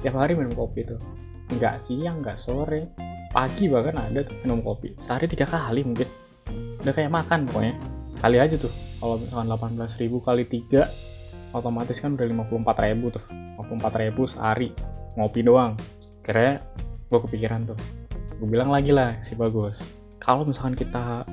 Tiap 0.00 0.16
hari 0.16 0.36
minum 0.36 0.52
kopi 0.52 0.84
tuh. 0.84 1.00
Nggak 1.52 1.80
siang 1.80 2.24
nggak 2.24 2.40
sore 2.40 2.88
pagi 3.34 3.66
bahkan 3.66 3.98
ada 3.98 4.22
tuh 4.22 4.38
minum 4.46 4.62
kopi. 4.62 4.94
Sehari 5.02 5.26
tiga 5.26 5.50
kali 5.50 5.82
mungkin. 5.82 6.06
Udah 6.86 6.94
kayak 6.94 7.10
makan 7.10 7.50
pokoknya. 7.50 7.74
Kali 8.22 8.38
aja 8.38 8.54
tuh. 8.54 8.70
Kalau 9.02 9.18
misalkan 9.18 9.50
18 9.50 10.00
ribu 10.00 10.22
kali 10.22 10.46
3 10.46 10.86
otomatis 11.50 11.98
kan 11.98 12.14
udah 12.14 12.46
54 12.46 12.86
ribu 12.86 13.10
tuh. 13.10 13.24
54 13.58 14.02
ribu 14.06 14.22
sehari. 14.30 14.70
Ngopi 15.18 15.42
doang. 15.42 15.74
Kira 16.22 16.62
gue 17.10 17.18
kepikiran 17.26 17.66
tuh. 17.66 17.78
Gue 18.38 18.46
bilang 18.46 18.70
lagi 18.70 18.94
lah 18.94 19.18
si 19.26 19.34
bagus. 19.34 19.82
Kalau 20.22 20.46
misalkan 20.46 20.78
kita 20.78 21.26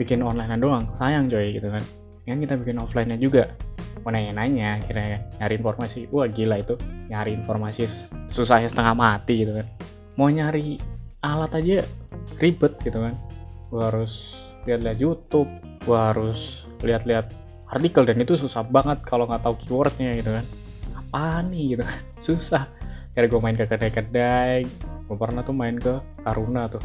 bikin 0.00 0.24
online 0.24 0.56
doang 0.56 0.88
sayang 0.96 1.28
coy 1.28 1.52
gitu 1.52 1.68
kan. 1.68 1.84
Kan 2.24 2.40
kita 2.40 2.56
bikin 2.56 2.80
offline 2.80 3.12
nya 3.12 3.20
juga. 3.20 3.52
Mau 4.02 4.10
nanya-nanya 4.10 4.80
kira 4.88 5.20
nyari 5.36 5.54
informasi. 5.60 6.08
Wah 6.08 6.26
gila 6.32 6.64
itu. 6.64 6.80
Nyari 7.12 7.36
informasi 7.36 7.84
susahnya 8.32 8.72
setengah 8.72 8.96
mati 8.96 9.44
gitu 9.44 9.52
kan. 9.52 9.66
Mau 10.16 10.32
nyari 10.32 10.95
alat 11.26 11.52
aja 11.58 11.82
ribet 12.38 12.78
gitu 12.86 12.98
kan. 13.02 13.14
Gue 13.70 13.82
harus 13.82 14.38
lihat-lihat 14.66 14.98
YouTube 14.98 15.50
gue 15.86 15.94
harus 15.94 16.66
lihat-lihat 16.82 17.30
artikel 17.70 18.02
dan 18.02 18.18
itu 18.18 18.34
susah 18.34 18.66
banget 18.66 18.98
kalau 19.06 19.30
nggak 19.30 19.42
tahu 19.42 19.54
keywordnya 19.62 20.18
gitu 20.18 20.30
kan. 20.34 20.44
Apa 20.94 21.42
nih 21.46 21.76
gitu 21.76 21.82
kan? 21.86 22.00
Susah. 22.26 22.64
Karena 23.14 23.26
gue 23.30 23.40
main 23.40 23.56
ke 23.56 23.64
kedai-kedai. 23.66 24.58
Gue 25.06 25.16
pernah 25.16 25.46
tuh 25.46 25.54
main 25.54 25.78
ke 25.78 26.02
Karuna 26.26 26.66
tuh. 26.66 26.82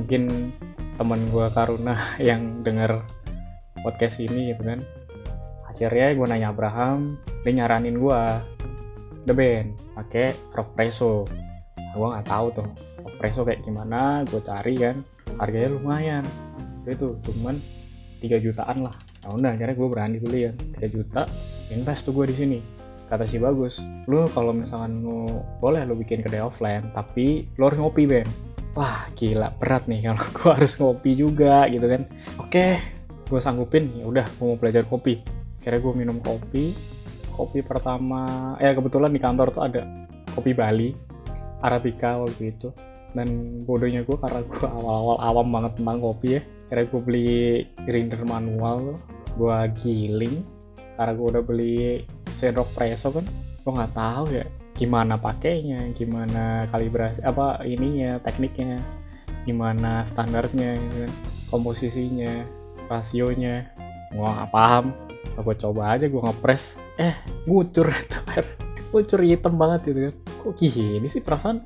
Mungkin 0.00 0.52
temen 0.96 1.20
gue 1.28 1.46
Karuna 1.52 1.96
yang 2.28 2.64
denger 2.64 3.04
podcast 3.84 4.20
ini 4.20 4.56
gitu 4.56 4.64
kan. 4.64 4.80
Akhirnya 5.68 6.12
gue 6.12 6.26
nanya 6.28 6.48
Abraham 6.52 7.16
dia 7.44 7.52
nyaranin 7.52 7.96
gue 7.96 8.20
The 9.22 9.34
Band 9.34 9.68
pakai 9.94 10.34
rock 10.52 10.74
preso 10.74 11.26
gue 11.92 12.06
nggak 12.08 12.26
tahu 12.28 12.46
tuh 12.56 12.68
preso 13.22 13.46
kayak 13.46 13.62
gimana 13.62 14.26
gue 14.26 14.42
cari 14.42 14.74
kan. 14.74 14.98
Harganya 15.38 15.78
lumayan. 15.78 16.26
Itu 16.82 17.22
cuman 17.22 17.62
3 18.18 18.42
jutaan 18.42 18.82
lah. 18.82 18.94
Nah 19.22 19.38
udah 19.38 19.54
akhirnya 19.54 19.78
gue 19.78 19.88
berani 19.88 20.16
dulu 20.18 20.34
ya 20.34 20.50
3 20.82 20.90
juta 20.90 21.22
invest 21.70 22.10
tuh 22.10 22.18
gue 22.18 22.26
di 22.26 22.34
sini. 22.34 22.58
Kata 23.06 23.22
si 23.30 23.38
bagus 23.38 23.78
lu 24.10 24.26
kalau 24.34 24.50
misalkan 24.50 25.06
lu 25.06 25.30
boleh 25.62 25.86
lu 25.86 25.94
bikin 25.94 26.18
kedai 26.26 26.42
offline 26.42 26.90
tapi 26.90 27.46
lu 27.54 27.62
harus 27.70 27.78
ngopi 27.78 28.10
Ben. 28.10 28.26
Wah 28.74 29.06
gila 29.14 29.54
berat 29.54 29.86
nih 29.86 30.10
kalau 30.10 30.24
gue 30.42 30.50
harus 30.50 30.74
ngopi 30.82 31.10
juga 31.14 31.70
gitu 31.70 31.86
kan. 31.86 32.02
Oke 32.42 32.82
gue 33.30 33.38
sanggupin. 33.38 34.02
Ya 34.02 34.04
udah 34.10 34.26
gue 34.26 34.46
mau 34.50 34.58
belajar 34.58 34.82
kopi. 34.82 35.22
Kira 35.62 35.78
gue 35.78 35.92
minum 35.94 36.18
kopi. 36.18 36.74
Kopi 37.30 37.62
pertama 37.62 38.58
ya 38.58 38.74
kebetulan 38.74 39.14
di 39.14 39.22
kantor 39.22 39.54
tuh 39.54 39.62
ada 39.62 39.86
kopi 40.34 40.50
Bali 40.58 40.90
Arabica 41.62 42.18
waktu 42.18 42.50
itu 42.50 42.74
dan 43.12 43.60
bodohnya 43.68 44.04
gue 44.04 44.16
karena 44.16 44.40
gue 44.44 44.66
awal-awal 44.68 45.16
awam 45.20 45.48
banget 45.52 45.72
tentang 45.80 45.98
kopi 46.00 46.28
ya. 46.36 46.42
Kira 46.72 46.82
gue 46.88 47.00
beli 47.04 47.30
grinder 47.84 48.22
manual 48.24 48.96
gue 49.36 49.58
giling. 49.80 50.40
Karena 50.96 51.12
gue 51.12 51.26
udah 51.36 51.42
beli 51.44 51.76
sendok 52.36 52.72
preso 52.72 53.12
kan. 53.12 53.24
Gue 53.62 53.72
nggak 53.72 53.94
tahu 53.94 54.26
ya 54.32 54.46
gimana 54.72 55.20
pakainya 55.20 55.92
gimana 55.92 56.64
kalibrasi 56.72 57.20
apa 57.20 57.60
ininya 57.60 58.16
tekniknya 58.24 58.80
gimana 59.44 60.08
standarnya 60.08 60.80
gitu 60.80 61.06
komposisinya 61.52 62.48
rasionya. 62.88 63.68
Gue 64.12 64.24
nggak 64.24 64.50
paham. 64.52 64.96
Gue 65.36 65.56
coba 65.56 65.96
aja 65.96 66.08
gue 66.08 66.22
ngepres 66.22 66.76
eh 66.96 67.16
ngucur 67.44 67.92
itu 68.00 68.18
air. 68.32 68.46
Ngucur 68.92 69.20
hitam 69.20 69.60
banget 69.60 69.92
gitu 69.92 70.00
kan. 70.08 70.14
Kok 70.42 70.52
gini 70.56 71.06
sih 71.08 71.20
perasaan 71.20 71.60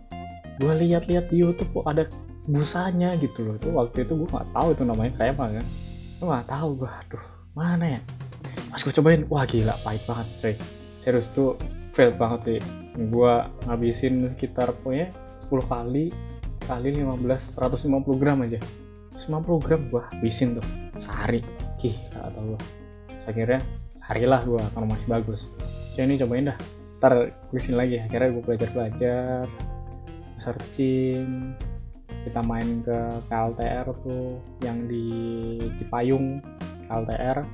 gue 0.56 0.72
lihat-lihat 0.72 1.28
di 1.28 1.44
YouTube 1.44 1.70
kok 1.82 1.86
ada 1.88 2.08
busanya 2.46 3.12
gitu 3.18 3.44
loh. 3.44 3.54
Itu 3.58 3.68
waktu 3.74 4.06
itu 4.06 4.12
gue 4.14 4.28
nggak 4.30 4.48
tahu 4.54 4.68
itu 4.72 4.82
namanya 4.86 5.12
kayak 5.18 5.32
apa 5.36 5.44
kan. 5.60 5.66
Gue 6.16 6.26
nggak 6.30 6.48
tahu 6.48 6.68
gue 6.80 6.90
aduh 6.90 7.24
mana 7.52 7.86
ya? 7.98 8.00
Pas 8.70 8.80
gue 8.80 8.92
cobain 8.94 9.22
wah 9.28 9.44
gila 9.44 9.74
pahit 9.82 10.02
banget 10.06 10.26
coy. 10.40 10.54
Serius 11.02 11.28
tuh 11.34 11.58
fail 11.92 12.14
banget 12.14 12.40
sih. 12.46 12.58
Gue 12.96 13.32
ngabisin 13.68 14.32
sekitar 14.32 14.72
pokoknya 14.80 15.12
10 15.44 15.52
kali 15.68 16.04
kali 16.66 16.88
15 16.98 17.58
150 17.60 18.20
gram 18.20 18.38
aja. 18.46 18.58
150 19.20 19.66
gram 19.66 19.80
gue 19.92 20.02
habisin 20.14 20.56
tuh 20.56 20.66
sehari. 20.96 21.44
Gila 21.76 22.20
atau 22.32 22.42
gue 22.54 22.60
akhirnya 23.26 23.58
harilah 24.06 24.40
gue 24.46 24.62
kalau 24.72 24.86
masih 24.86 25.06
bagus. 25.10 25.50
Jadi 25.98 26.14
ini 26.14 26.16
cobain 26.22 26.48
dah. 26.48 26.58
Ntar 27.02 27.12
gue 27.52 27.60
lagi. 27.74 27.96
Akhirnya 28.00 28.28
gue 28.32 28.42
belajar 28.42 28.68
belajar 28.72 29.44
searching. 30.38 31.54
Kita 32.26 32.42
main 32.42 32.82
ke 32.82 32.98
KLTR 33.30 33.86
tuh 34.02 34.42
yang 34.66 34.90
di 34.90 35.06
Cipayung 35.78 36.42
KLTR 36.90 37.46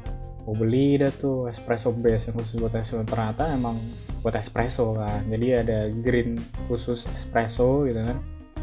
mau 0.43 0.59
beli 0.59 0.99
dah 0.99 1.13
tuh 1.15 1.47
espresso 1.47 1.95
base 1.95 2.29
yang 2.31 2.37
khusus 2.41 2.59
buat 2.59 2.75
espresso. 2.75 3.05
Ternyata 3.05 3.53
emang 3.53 3.77
buat 4.25 4.35
espresso 4.35 4.97
kan. 4.97 5.23
Jadi 5.29 5.47
ada 5.55 5.79
green 5.91 6.41
khusus 6.67 7.07
espresso 7.15 7.85
gitu 7.87 8.01
kan 8.01 8.19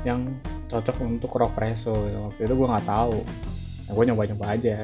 yang 0.08 0.32
cocok 0.72 0.96
untuk 1.04 1.32
rock 1.36 1.60
presso 1.60 1.92
gitu. 2.08 2.20
waktu 2.32 2.42
itu 2.48 2.54
gue 2.56 2.68
nggak 2.68 2.88
tahu. 2.88 3.18
Nah, 3.86 3.92
gue 3.92 4.04
nyoba 4.08 4.24
nyoba 4.32 4.46
aja. 4.56 4.78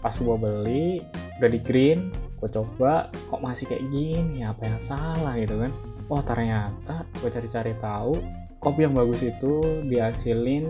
Pas 0.00 0.14
gue 0.16 0.36
beli 0.38 1.04
udah 1.40 1.50
di 1.50 1.60
green 1.60 2.12
gue 2.40 2.48
coba 2.48 3.12
kok 3.12 3.42
masih 3.44 3.68
kayak 3.68 3.84
gini? 3.92 4.46
Apa 4.46 4.64
yang 4.64 4.80
salah 4.80 5.34
gitu 5.36 5.60
kan? 5.60 5.72
Oh 6.08 6.22
ternyata 6.24 7.04
gue 7.20 7.30
cari-cari 7.30 7.76
tahu 7.78 8.16
kopi 8.60 8.84
yang 8.84 8.94
bagus 8.94 9.24
itu 9.24 9.82
dihasilin 9.88 10.68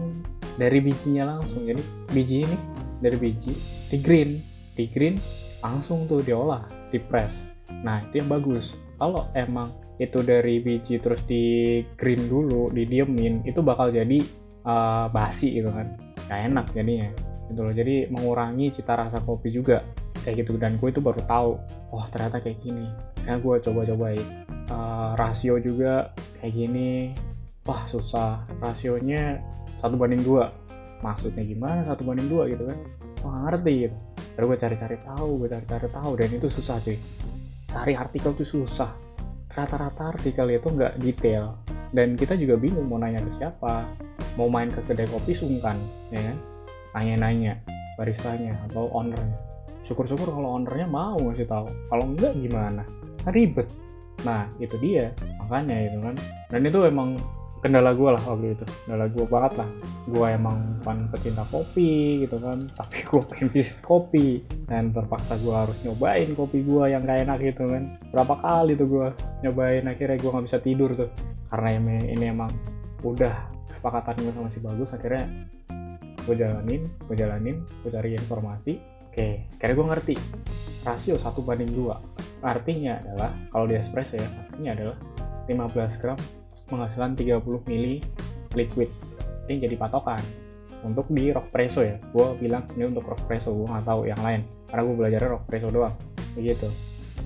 dari 0.56 0.78
bijinya 0.78 1.37
langsung. 1.37 1.66
Jadi 1.66 1.82
biji 2.14 2.47
ini 2.47 2.56
dari 3.02 3.16
biji 3.18 3.52
di 3.90 3.97
green 3.99 4.40
di 4.78 4.87
green 4.87 5.18
langsung 5.61 6.09
tuh 6.09 6.23
diolah 6.25 6.64
di 6.88 6.97
press 7.02 7.50
nah 7.80 8.02
itu 8.04 8.20
yang 8.20 8.30
bagus. 8.30 8.76
Kalau 9.00 9.32
emang 9.32 9.73
itu 9.97 10.20
dari 10.20 10.61
biji 10.61 11.00
terus 11.00 11.25
di 11.25 11.80
green 11.97 12.28
dulu 12.28 12.68
didiemin 12.73 13.44
itu 13.49 13.61
bakal 13.64 13.88
jadi 13.88 14.20
uh, 14.64 15.09
basi 15.09 15.56
gitu 15.61 15.73
kan. 15.73 15.97
Gak 16.28 16.40
enak 16.52 16.66
jadinya 16.76 17.09
gitu 17.49 17.61
loh. 17.64 17.73
Jadi 17.73 18.12
mengurangi 18.12 18.73
cita 18.75 18.97
rasa 18.97 19.25
kopi 19.25 19.49
juga. 19.52 19.80
Kayak 20.20 20.44
gitu. 20.44 20.61
Dan 20.61 20.76
gue 20.76 20.88
itu 20.92 21.00
baru 21.00 21.20
tahu 21.25 21.50
oh 21.97 22.04
ternyata 22.12 22.44
kayak 22.44 22.61
gini. 22.61 22.85
Karena 23.25 23.40
gue 23.40 23.54
coba-cobain. 23.64 24.26
Uh, 24.70 25.18
rasio 25.18 25.59
juga 25.59 26.14
kayak 26.38 26.54
gini 26.54 27.11
wah 27.71 27.87
susah. 27.87 28.43
Rasionya 28.59 29.39
satu 29.79 29.95
banding 29.95 30.27
dua. 30.27 30.50
Maksudnya 31.07 31.47
gimana 31.47 31.87
satu 31.87 32.03
banding 32.03 32.27
dua 32.27 32.50
gitu 32.50 32.67
kan? 32.67 32.79
Wah 33.23 33.47
ngerti 33.47 33.87
gitu. 33.87 33.97
Terus 34.35 34.47
gue 34.50 34.59
cari-cari 34.59 34.97
tahu 35.07 35.31
gue 35.39 35.49
cari-cari 35.55 35.87
tahu. 35.87 36.11
Dan 36.19 36.29
itu 36.35 36.50
susah 36.50 36.83
cuy. 36.83 36.99
Cari 37.71 37.95
artikel 37.95 38.35
tuh 38.35 38.43
susah. 38.43 38.91
Rata-rata 39.55 40.19
artikel 40.19 40.50
itu 40.50 40.67
nggak 40.67 40.99
detail. 40.99 41.55
Dan 41.95 42.19
kita 42.19 42.35
juga 42.35 42.59
bingung 42.59 42.91
mau 42.91 42.99
nanya 42.99 43.23
ke 43.23 43.39
siapa. 43.39 43.87
Mau 44.35 44.50
main 44.50 44.75
ke 44.75 44.83
kedai 44.83 45.07
kopi 45.07 45.31
sungkan 45.31 45.79
ya 46.11 46.27
kan? 46.27 46.37
Nanya-nanya 46.99 47.62
baristanya 47.95 48.59
atau 48.67 48.91
ownernya. 48.91 49.39
Syukur-syukur 49.87 50.27
kalau 50.27 50.59
ownernya 50.59 50.91
mau 50.91 51.19
ngasih 51.19 51.47
tahu. 51.47 51.71
Kalau 51.87 52.05
enggak 52.11 52.35
gimana? 52.35 52.83
Ribet. 53.31 53.71
Nah 54.27 54.50
itu 54.59 54.75
dia. 54.83 55.15
Makanya 55.43 55.77
itu 55.87 55.99
kan. 56.03 56.15
Dan 56.50 56.62
itu 56.67 56.79
emang 56.87 57.19
kendala 57.61 57.93
gue 57.93 58.11
lah 58.11 58.23
waktu 58.25 58.57
itu. 58.57 58.64
Kendala 58.85 59.07
gue 59.12 59.25
banget 59.29 59.52
lah. 59.61 59.69
Gue 60.09 60.26
emang 60.33 60.81
bukan 60.81 60.97
pecinta 61.12 61.45
kopi 61.47 62.25
gitu 62.25 62.40
kan 62.40 62.67
tapi 62.73 63.05
gue 63.09 63.21
pengen 63.29 63.49
bisnis 63.52 63.81
kopi. 63.85 64.43
Dan 64.67 64.90
terpaksa 64.97 65.37
gue 65.37 65.52
harus 65.52 65.76
nyobain 65.85 66.33
kopi 66.33 66.64
gue 66.64 66.85
yang 66.90 67.05
gak 67.05 67.29
enak 67.29 67.38
gitu 67.45 67.69
kan. 67.69 68.00
Berapa 68.11 68.35
kali 68.40 68.75
tuh 68.75 68.88
gue 68.88 69.07
nyobain 69.45 69.85
akhirnya 69.87 70.17
gue 70.17 70.31
nggak 70.33 70.47
bisa 70.49 70.59
tidur 70.59 70.90
tuh. 70.97 71.11
Karena 71.52 71.69
ini, 71.76 71.97
ini 72.17 72.25
emang 72.33 72.50
udah 73.05 73.35
kesepakatan 73.71 74.21
gue 74.25 74.33
sama 74.35 74.49
si 74.52 74.61
bagus 74.61 74.93
akhirnya 74.93 75.25
gue 76.21 76.37
jalanin 76.37 76.85
gue 77.09 77.17
jalanin 77.17 77.57
gue 77.85 77.90
cari 77.93 78.17
informasi. 78.17 78.81
Oke 79.11 79.50
karena 79.61 79.73
gue 79.76 79.87
ngerti 79.95 80.14
rasio 80.85 81.21
satu 81.21 81.45
banding 81.45 81.73
dua. 81.76 82.00
Artinya 82.40 82.97
adalah 83.05 83.37
kalau 83.52 83.69
di 83.69 83.76
espresso 83.76 84.17
ya 84.17 84.25
artinya 84.49 84.73
adalah 84.73 84.97
15 85.50 86.00
gram 86.00 86.17
menghasilkan 86.71 87.19
30 87.19 87.43
mili 87.69 88.00
liquid. 88.55 88.91
Ini 89.50 89.67
jadi 89.67 89.75
patokan 89.75 90.23
untuk 90.87 91.07
di 91.12 91.29
rock 91.33 91.53
presso 91.53 91.85
ya. 91.85 92.00
Gue 92.12 92.33
bilang 92.41 92.65
ini 92.77 92.89
untuk 92.89 93.05
rock 93.05 93.23
presso 93.29 93.53
gue 93.53 93.67
nggak 93.69 93.87
tahu 93.87 94.09
yang 94.09 94.21
lain. 94.21 94.43
Karena 94.71 94.83
gue 94.87 94.97
belajar 94.97 95.21
rock 95.29 95.45
presso 95.45 95.69
doang. 95.69 95.95
Begitu. 96.39 96.69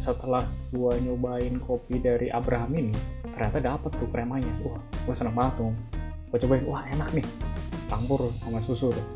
Setelah 0.03 0.45
gue 0.75 0.93
nyobain 1.07 1.55
kopi 1.63 2.03
dari 2.03 2.29
Abraham 2.29 2.75
ini 2.77 2.95
ternyata 3.31 3.59
dapet 3.63 3.93
tuh 3.97 4.09
kremanya. 4.11 4.51
Wah 4.67 4.81
gue 4.81 5.15
seneng 5.15 5.37
banget 5.37 5.63
tuh. 5.63 5.73
Gue 6.35 6.39
cobain 6.43 6.65
wah 6.67 6.83
enak 6.91 7.09
nih. 7.15 7.27
Campur 7.87 8.33
sama 8.43 8.59
susu 8.65 8.91
tuh. 8.91 9.07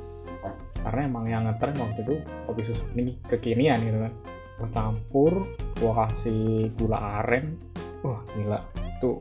Karena 0.78 1.00
emang 1.10 1.24
yang 1.26 1.42
ngetren 1.50 1.74
waktu 1.76 2.00
itu 2.06 2.14
kopi 2.46 2.62
susu. 2.62 2.84
Ini 2.94 3.18
kekinian 3.26 3.78
gitu 3.82 3.98
kan. 4.06 4.12
Gue 4.58 4.68
campur 4.70 5.32
gue 5.78 5.92
kasih 5.92 6.70
gula 6.78 6.98
aren. 7.24 7.58
Wah 8.06 8.22
gila. 8.38 8.62
Tuh 9.02 9.18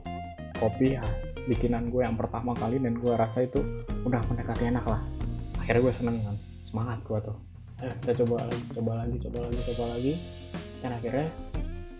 kopi 0.57 0.97
ya 0.97 1.05
bikinan 1.47 1.87
gue 1.87 2.03
yang 2.03 2.19
pertama 2.19 2.51
kali 2.57 2.77
dan 2.77 2.99
gue 2.99 3.13
rasa 3.15 3.47
itu 3.47 3.63
udah 4.03 4.19
mendekati 4.27 4.67
enak 4.67 4.83
lah. 4.83 5.01
Akhirnya 5.57 5.81
gue 5.87 5.93
seneng 5.95 6.15
kan 6.21 6.35
semangat 6.67 6.99
gue 7.07 7.19
tuh. 7.23 7.37
Ayo, 7.77 7.93
kita 8.03 8.13
coba 8.25 8.35
lagi 8.43 8.63
coba 8.73 8.91
lagi 9.05 9.15
coba 9.23 9.37
lagi 9.47 9.59
coba 9.71 9.83
lagi. 9.95 10.13
Dan 10.83 10.91
akhirnya 10.93 11.27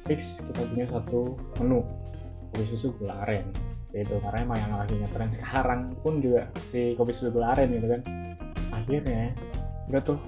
fix 0.04 0.44
kita 0.44 0.62
punya 0.68 0.86
satu 0.92 1.40
menu. 1.64 1.80
Kopi 2.52 2.64
susu 2.68 2.92
gula 3.00 3.24
aren 3.24 3.48
gitu 3.96 4.20
karena 4.20 4.44
emang 4.44 4.60
yang 4.62 4.74
lagi 4.78 4.94
ngetren 5.00 5.32
sekarang 5.32 5.82
pun 6.06 6.20
juga 6.22 6.52
si 6.70 6.94
kopi 7.00 7.16
susu 7.16 7.32
gula 7.32 7.56
aren 7.56 7.72
gitu 7.72 7.88
kan. 7.88 8.02
Akhirnya 8.76 9.32
udah 9.88 10.02
tuh 10.04 10.20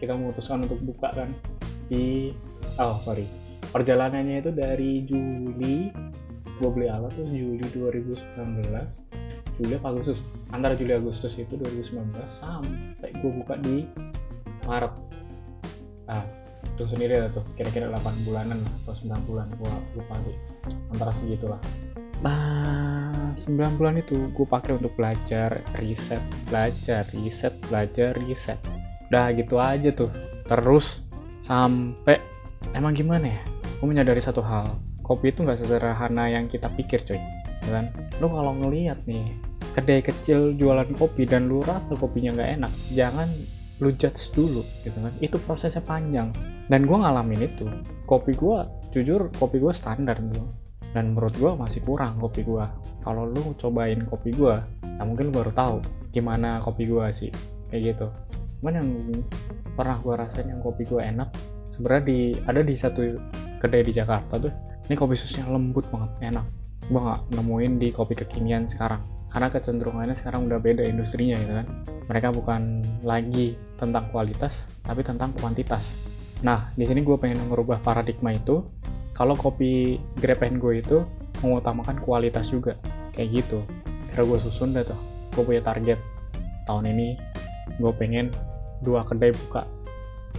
kita 0.00 0.16
memutuskan 0.16 0.64
untuk 0.64 0.80
buka 0.80 1.12
kan. 1.12 1.28
Di 1.92 2.32
oh 2.80 2.96
sorry. 3.04 3.28
Perjalanannya 3.66 4.40
itu 4.40 4.50
dari 4.54 5.04
Juli 5.04 5.90
gue 6.56 6.70
beli 6.72 6.88
alat 6.88 7.12
tuh 7.12 7.28
Juli 7.28 7.64
2019 7.72 8.16
Juli 9.56 9.76
Agustus. 9.80 10.20
Antara 10.52 10.76
Juli 10.76 10.92
Agustus 10.92 11.32
itu 11.36 11.56
2019 11.56 12.12
sampai 12.28 13.10
gue 13.12 13.30
buka 13.32 13.56
di 13.60 13.88
Maret. 14.68 14.92
Ah 16.08 16.24
tuh 16.76 16.84
sendiri 16.84 17.16
lah 17.16 17.32
tuh 17.32 17.40
kira-kira 17.56 17.88
8 17.88 18.28
bulanan 18.28 18.60
atau 18.84 18.92
9 18.92 19.28
bulan 19.28 19.48
gue 19.56 19.72
lupa 19.96 20.14
sih. 20.24 20.36
Antara 20.92 21.12
segitulah. 21.16 21.60
Nah 22.20 23.32
9 23.32 23.78
bulan 23.80 23.96
itu 24.00 24.28
gue 24.32 24.46
pakai 24.48 24.76
untuk 24.76 24.92
belajar 24.96 25.64
riset 25.80 26.20
belajar 26.48 27.08
riset 27.16 27.56
belajar 27.68 28.12
riset. 28.20 28.60
Udah 29.08 29.32
gitu 29.32 29.56
aja 29.56 29.88
tuh 29.92 30.12
terus 30.44 31.00
sampai 31.40 32.20
emang 32.76 32.92
gimana 32.92 33.40
ya? 33.40 33.42
Gue 33.80 33.88
menyadari 33.88 34.20
satu 34.20 34.44
hal 34.44 34.76
kopi 35.06 35.30
itu 35.30 35.46
nggak 35.46 35.62
sesederhana 35.62 36.26
yang 36.26 36.50
kita 36.50 36.66
pikir 36.74 37.06
coy. 37.06 37.22
Ya 37.62 37.70
kan? 37.70 37.94
Lu 38.18 38.26
kalau 38.26 38.58
ngeliat 38.58 39.06
nih 39.06 39.30
kedai 39.78 40.02
kecil 40.02 40.58
jualan 40.58 40.90
kopi 40.98 41.22
dan 41.30 41.46
lu 41.46 41.62
rasa 41.62 41.94
kopinya 41.94 42.34
nggak 42.34 42.50
enak 42.58 42.72
jangan 42.90 43.28
lu 43.78 43.94
judge 43.94 44.34
dulu 44.34 44.66
gitu 44.82 44.98
kan? 44.98 45.14
Itu 45.22 45.38
prosesnya 45.38 45.86
panjang. 45.86 46.34
Dan 46.66 46.82
gue 46.82 46.98
ngalamin 46.98 47.46
itu. 47.46 47.70
Kopi 48.02 48.34
gue 48.34 48.58
jujur 48.90 49.30
kopi 49.38 49.62
gue 49.62 49.70
standar 49.70 50.18
gitu 50.18 50.42
dan 50.96 51.12
menurut 51.12 51.36
gue 51.36 51.52
masih 51.60 51.84
kurang 51.84 52.16
kopi 52.16 52.40
gue 52.40 52.64
kalau 53.04 53.28
lu 53.28 53.52
cobain 53.60 54.00
kopi 54.08 54.32
gue 54.32 54.56
ya 54.80 55.02
mungkin 55.04 55.28
lu 55.28 55.32
baru 55.36 55.52
tahu 55.52 55.76
gimana 56.08 56.64
kopi 56.64 56.88
gue 56.88 57.04
sih 57.12 57.28
kayak 57.68 57.92
gitu. 57.92 58.08
Cuman 58.64 58.80
yang 58.80 58.88
pernah 59.76 60.00
gue 60.00 60.14
rasain 60.16 60.48
yang 60.48 60.64
kopi 60.64 60.88
gue 60.88 60.96
enak 60.96 61.28
sebenarnya 61.68 62.04
di 62.08 62.18
ada 62.48 62.60
di 62.64 62.72
satu 62.72 63.04
kedai 63.60 63.84
di 63.84 63.92
Jakarta 63.92 64.40
tuh 64.40 64.52
ini 64.86 64.94
kopi 64.94 65.18
susunya 65.18 65.50
lembut 65.50 65.90
banget 65.90 66.10
enak. 66.22 66.46
Gue 66.86 67.00
nggak 67.02 67.20
nemuin 67.34 67.72
di 67.82 67.88
kopi 67.90 68.14
kekinian 68.14 68.70
sekarang. 68.70 69.02
Karena 69.26 69.50
kecenderungannya 69.50 70.14
sekarang 70.14 70.46
udah 70.46 70.62
beda 70.62 70.86
industrinya 70.86 71.34
gitu 71.42 71.52
kan. 71.58 71.66
Mereka 72.06 72.30
bukan 72.30 72.86
lagi 73.02 73.58
tentang 73.74 74.06
kualitas 74.14 74.62
tapi 74.86 75.02
tentang 75.02 75.34
kuantitas. 75.34 75.98
Nah 76.46 76.70
di 76.78 76.86
sini 76.86 77.02
gue 77.02 77.18
pengen 77.18 77.42
merubah 77.50 77.82
paradigma 77.82 78.30
itu. 78.30 78.62
Kalau 79.10 79.34
kopi 79.34 79.98
grab 80.20 80.44
and 80.46 80.62
go 80.62 80.70
itu 80.70 81.02
mengutamakan 81.42 81.98
kualitas 81.98 82.54
juga. 82.54 82.78
Kayak 83.10 83.42
gitu. 83.42 83.58
Kira 84.14 84.22
gue 84.22 84.38
susun 84.38 84.70
deh 84.70 84.86
tuh. 84.86 84.98
Gue 85.34 85.42
punya 85.42 85.66
target. 85.66 85.98
Tahun 86.70 86.86
ini 86.86 87.18
gue 87.82 87.92
pengen 87.98 88.30
dua 88.86 89.02
kedai 89.02 89.34
buka. 89.34 89.66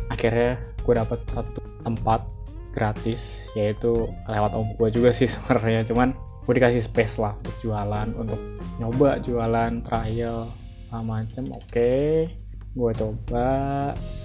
Akhirnya 0.07 0.55
gue 0.79 0.93
dapet 0.95 1.19
satu 1.27 1.59
tempat 1.83 2.36
gratis 2.77 3.41
yaitu 3.57 4.05
lewat 4.29 4.53
om 4.53 4.69
gue 4.77 4.89
juga 4.93 5.09
sih 5.09 5.25
sebenarnya. 5.33 5.81
Cuman 5.89 6.13
gue 6.45 6.53
dikasih 6.53 6.85
space 6.85 7.17
lah 7.17 7.33
untuk 7.41 7.55
jualan 7.65 8.07
untuk 8.13 8.39
nyoba 8.77 9.19
jualan 9.25 9.81
trial 9.83 10.47
macam 10.87 11.51
oke 11.51 11.65
okay. 11.67 12.29
gue 12.77 12.91
coba. 12.93 13.49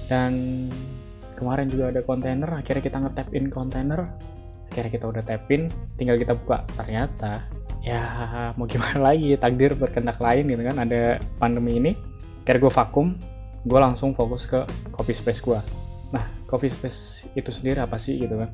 Dan 0.06 0.68
kemarin 1.32 1.72
juga 1.72 1.88
ada 1.88 2.04
kontainer 2.04 2.50
akhirnya 2.52 2.84
kita 2.84 2.96
nge-tap 3.00 3.28
in 3.32 3.48
kontainer. 3.48 4.12
Akhirnya 4.68 4.92
kita 4.92 5.06
udah 5.08 5.22
tapin 5.24 5.72
tinggal 5.96 6.20
kita 6.20 6.36
buka. 6.36 6.64
Ternyata 6.76 7.48
ya 7.80 8.04
mau 8.60 8.68
gimana 8.68 9.00
lagi? 9.12 9.32
Takdir 9.40 9.72
berkendak 9.74 10.20
lain 10.20 10.52
gitu 10.52 10.62
kan 10.62 10.76
ada 10.84 11.16
pandemi 11.40 11.80
ini. 11.80 11.92
Akhirnya 12.44 12.68
gue 12.68 12.72
vakum 12.72 13.08
gue 13.62 13.78
langsung 13.78 14.10
fokus 14.10 14.50
ke 14.50 14.58
coffee 14.90 15.14
space 15.14 15.38
gue 15.38 15.81
nah 16.12 16.24
coffee 16.44 16.70
space 16.70 17.26
itu 17.34 17.48
sendiri 17.48 17.80
apa 17.80 17.96
sih 17.96 18.20
gitu 18.20 18.36
kan? 18.36 18.50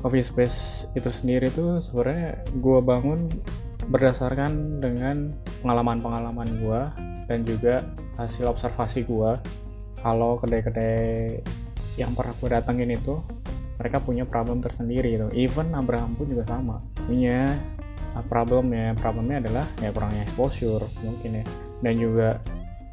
Coffee 0.00 0.24
space 0.24 0.88
itu 0.94 1.10
sendiri 1.12 1.52
tuh 1.52 1.84
sebenarnya 1.84 2.40
gue 2.58 2.78
bangun 2.80 3.28
berdasarkan 3.88 4.82
dengan 4.82 5.32
pengalaman-pengalaman 5.64 6.48
gue 6.60 6.80
dan 7.28 7.44
juga 7.44 7.84
hasil 8.16 8.48
observasi 8.48 9.04
gue 9.04 9.30
kalau 10.00 10.38
kedai-kedai 10.40 11.42
yang 11.98 12.14
pernah 12.14 12.34
gue 12.38 12.48
datengin 12.48 12.94
itu 12.94 13.18
mereka 13.78 14.02
punya 14.02 14.26
problem 14.26 14.58
tersendiri 14.58 15.14
gitu. 15.14 15.26
Even 15.34 15.70
Abraham 15.74 16.18
pun 16.18 16.26
juga 16.26 16.46
sama. 16.46 16.82
Punya 17.06 17.54
uh, 18.14 18.24
problem 18.26 18.74
ya 18.74 18.94
problemnya 18.98 19.38
adalah 19.42 19.66
ya 19.78 19.94
kurangnya 19.94 20.26
exposure 20.26 20.82
mungkin 21.02 21.42
ya. 21.42 21.44
Dan 21.78 21.94
juga 21.94 22.42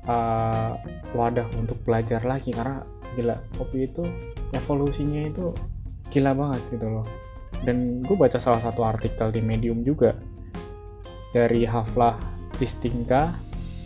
uh, 0.05 0.77
wadah 1.17 1.49
untuk 1.57 1.81
belajar 1.81 2.21
lagi 2.21 2.53
karena 2.53 2.85
gila 3.15 3.39
kopi 3.55 3.87
itu 3.87 4.03
evolusinya 4.51 5.21
itu 5.25 5.55
gila 6.11 6.35
banget 6.35 6.61
gitu 6.75 6.87
loh 6.91 7.07
dan 7.63 8.03
gue 8.03 8.15
baca 8.19 8.37
salah 8.37 8.59
satu 8.59 8.83
artikel 8.83 9.31
di 9.31 9.39
Medium 9.39 9.81
juga 9.81 10.13
dari 11.31 11.63
Haflah 11.63 12.15
Distingka 12.55 13.35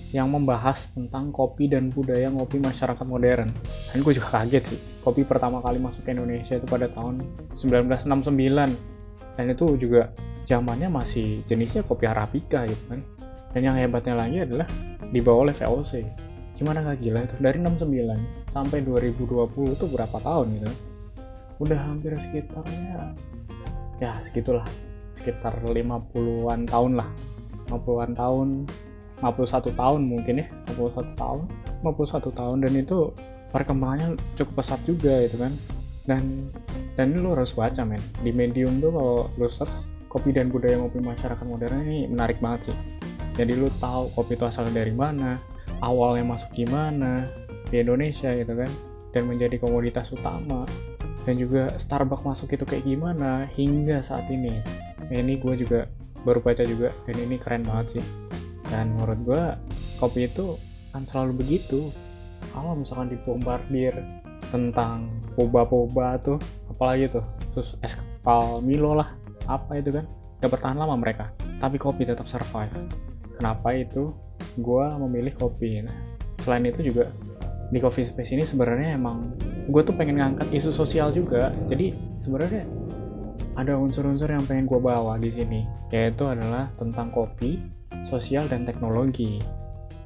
yang 0.09 0.29
membahas 0.33 0.89
tentang 0.89 1.29
kopi 1.29 1.69
dan 1.69 1.93
budaya 1.93 2.33
ngopi 2.33 2.57
masyarakat 2.57 3.05
modern. 3.05 3.49
Dan 3.93 3.97
gue 4.01 4.13
juga 4.17 4.41
kaget 4.41 4.63
sih, 4.73 4.79
kopi 5.05 5.21
pertama 5.21 5.61
kali 5.61 5.77
masuk 5.77 6.01
ke 6.01 6.17
Indonesia 6.17 6.57
itu 6.57 6.65
pada 6.65 6.89
tahun 6.89 7.21
1969. 7.53 9.37
Dan 9.37 9.45
itu 9.45 9.65
juga 9.77 10.09
zamannya 10.49 10.89
masih 10.89 11.45
jenisnya 11.45 11.85
kopi 11.85 12.09
Arabica 12.09 12.65
gitu 12.65 12.83
kan. 12.89 13.05
Dan 13.53 13.61
yang 13.65 13.75
hebatnya 13.77 14.17
lagi 14.17 14.45
adalah 14.45 14.65
dibawa 15.13 15.49
oleh 15.49 15.55
VOC. 15.57 15.93
gimana 16.59 16.83
gak 16.83 16.99
gila 16.99 17.23
itu 17.23 17.39
dari 17.39 17.55
69 17.55 18.38
sampai 18.49 18.81
2020 18.81 19.77
itu 19.77 19.85
berapa 19.89 20.17
tahun 20.19 20.47
gitu. 20.59 20.69
Udah 21.61 21.79
hampir 21.79 22.17
sekitarnya 22.17 23.13
ya 24.01 24.17
segitulah. 24.25 24.65
Sekitar 25.15 25.61
50-an 25.61 26.65
tahun 26.65 26.91
lah. 26.97 27.09
50-an 27.69 28.11
tahun 28.17 28.47
51 29.19 29.75
tahun 29.75 30.01
mungkin 30.01 30.33
ya 30.41 30.47
51 30.73 31.13
tahun. 31.13 31.45
51 31.85 32.39
tahun 32.39 32.57
dan 32.65 32.73
itu 32.75 32.97
perkembangannya 33.53 34.17
cukup 34.35 34.63
pesat 34.63 34.79
juga 34.87 35.13
gitu 35.27 35.37
kan. 35.37 35.53
Dan 36.07 36.49
dan 36.97 37.13
lo 37.21 37.37
harus 37.37 37.53
baca 37.53 37.85
men. 37.85 38.01
Di 38.23 38.33
medium 38.33 38.81
tuh 38.81 38.91
kalau 38.91 39.17
lo 39.37 39.47
search 39.51 39.85
kopi 40.09 40.33
dan 40.33 40.49
budaya 40.49 40.81
ngopi 40.81 40.97
masyarakat 40.97 41.45
modern 41.45 41.85
ini 41.85 42.09
menarik 42.09 42.41
banget 42.41 42.73
sih. 42.73 42.77
Jadi 43.37 43.53
lo 43.55 43.69
tahu 43.77 44.09
kopi 44.17 44.35
itu 44.35 44.43
asalnya 44.47 44.81
dari 44.81 44.91
mana 44.95 45.37
awalnya 45.79 46.35
masuk 46.35 46.51
gimana 46.51 47.27
di 47.69 47.81
Indonesia 47.81 48.33
gitu 48.33 48.53
kan 48.53 48.69
dan 49.13 49.25
menjadi 49.25 49.57
komoditas 49.57 50.13
utama 50.13 50.65
dan 51.25 51.35
juga 51.37 51.75
Starbucks 51.77 52.25
masuk 52.25 52.49
itu 52.55 52.65
kayak 52.65 52.85
gimana 52.87 53.45
hingga 53.53 54.01
saat 54.01 54.25
ini. 54.31 54.61
Nah, 55.09 55.13
ini 55.13 55.37
gue 55.37 55.53
juga 55.61 55.85
baru 56.23 56.41
baca 56.41 56.63
juga 56.63 56.89
dan 57.05 57.15
ini 57.21 57.35
keren 57.37 57.63
banget 57.65 57.99
sih. 57.99 58.05
Dan 58.69 58.95
menurut 58.95 59.19
gue 59.25 59.43
kopi 60.01 60.29
itu 60.29 60.55
kan 60.89 61.03
selalu 61.03 61.43
begitu. 61.43 61.93
Kalau 62.55 62.73
misalkan 62.73 63.11
dibombardir 63.11 63.93
tentang 64.49 65.11
poba-poba 65.35 66.17
tuh 66.23 66.39
apalagi 66.71 67.11
tuh 67.11 67.25
terus 67.53 67.77
es 67.85 67.93
kepal 67.93 68.63
Milo 68.63 68.97
lah 68.97 69.13
apa 69.45 69.77
itu 69.77 69.93
kan 69.93 70.07
gak 70.39 70.49
bertahan 70.49 70.79
lama 70.79 70.95
mereka. 70.95 71.29
Tapi 71.59 71.75
kopi 71.75 72.07
tetap 72.07 72.25
survive. 72.31 72.71
Kenapa 73.37 73.75
itu 73.75 74.15
gue 74.57 74.85
memilih 75.03 75.35
kopi? 75.35 75.83
Nah 75.83 75.93
selain 76.39 76.65
itu 76.65 76.89
juga 76.89 77.11
di 77.69 77.77
coffee 77.77 78.05
space 78.05 78.33
ini 78.33 78.43
sebenarnya 78.45 78.97
emang 78.97 79.37
gue 79.69 79.81
tuh 79.85 79.93
pengen 79.93 80.17
ngangkat 80.17 80.49
isu 80.49 80.73
sosial 80.73 81.13
juga. 81.13 81.53
Jadi 81.69 81.93
sebenarnya 82.17 82.65
ada 83.53 83.77
unsur-unsur 83.77 84.31
yang 84.31 84.45
pengen 84.47 84.65
gue 84.65 84.79
bawa 84.79 85.19
di 85.19 85.29
sini 85.35 85.67
yaitu 85.93 86.25
adalah 86.25 86.71
tentang 86.79 87.13
kopi 87.13 87.61
sosial 88.01 88.49
dan 88.49 88.65
teknologi. 88.65 89.37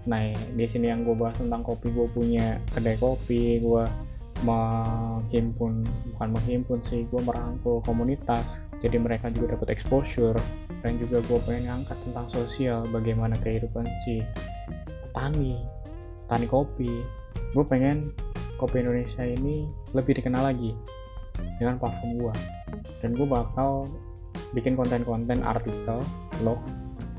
Nah 0.09 0.35
di 0.35 0.65
sini 0.67 0.91
yang 0.91 1.07
gue 1.07 1.15
bahas 1.15 1.39
tentang 1.39 1.63
kopi 1.63 1.91
gue 1.91 2.07
punya 2.11 2.59
kedai 2.75 2.99
kopi 2.99 3.63
gue 3.63 3.83
menghimpun 4.43 5.87
bukan 6.11 6.29
menghimpun 6.35 6.79
sih 6.83 7.07
gue 7.07 7.21
merangkul 7.23 7.79
komunitas. 7.87 8.67
Jadi 8.83 8.99
mereka 8.99 9.31
juga 9.31 9.55
dapat 9.55 9.71
exposure 9.71 10.35
dan 10.83 10.99
juga 10.99 11.23
gue 11.23 11.39
pengen 11.47 11.71
ngangkat 11.71 11.95
tentang 12.03 12.27
sosial 12.27 12.83
bagaimana 12.91 13.39
kehidupan 13.39 13.87
si 14.03 14.19
petani 15.07 15.63
petani 16.27 16.47
kopi 16.49 16.91
gue 17.53 17.65
pengen 17.65 18.09
kopi 18.57 18.81
Indonesia 18.81 19.21
ini 19.25 19.67
lebih 19.93 20.17
dikenal 20.17 20.49
lagi 20.53 20.73
dengan 21.57 21.77
platform 21.77 22.11
gue 22.17 22.33
dan 23.03 23.13
gue 23.13 23.27
bakal 23.27 23.91
bikin 24.53 24.77
konten-konten 24.77 25.41
artikel, 25.41 25.99
blog, 26.41 26.61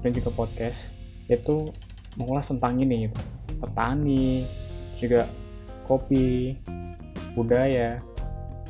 dan 0.01 0.11
juga 0.15 0.31
podcast 0.35 0.95
itu 1.27 1.71
mengulas 2.15 2.47
tentang 2.47 2.79
ini 2.79 3.11
gitu. 3.11 3.19
petani, 3.59 4.45
juga 4.99 5.27
kopi, 5.87 6.55
budaya, 7.35 7.99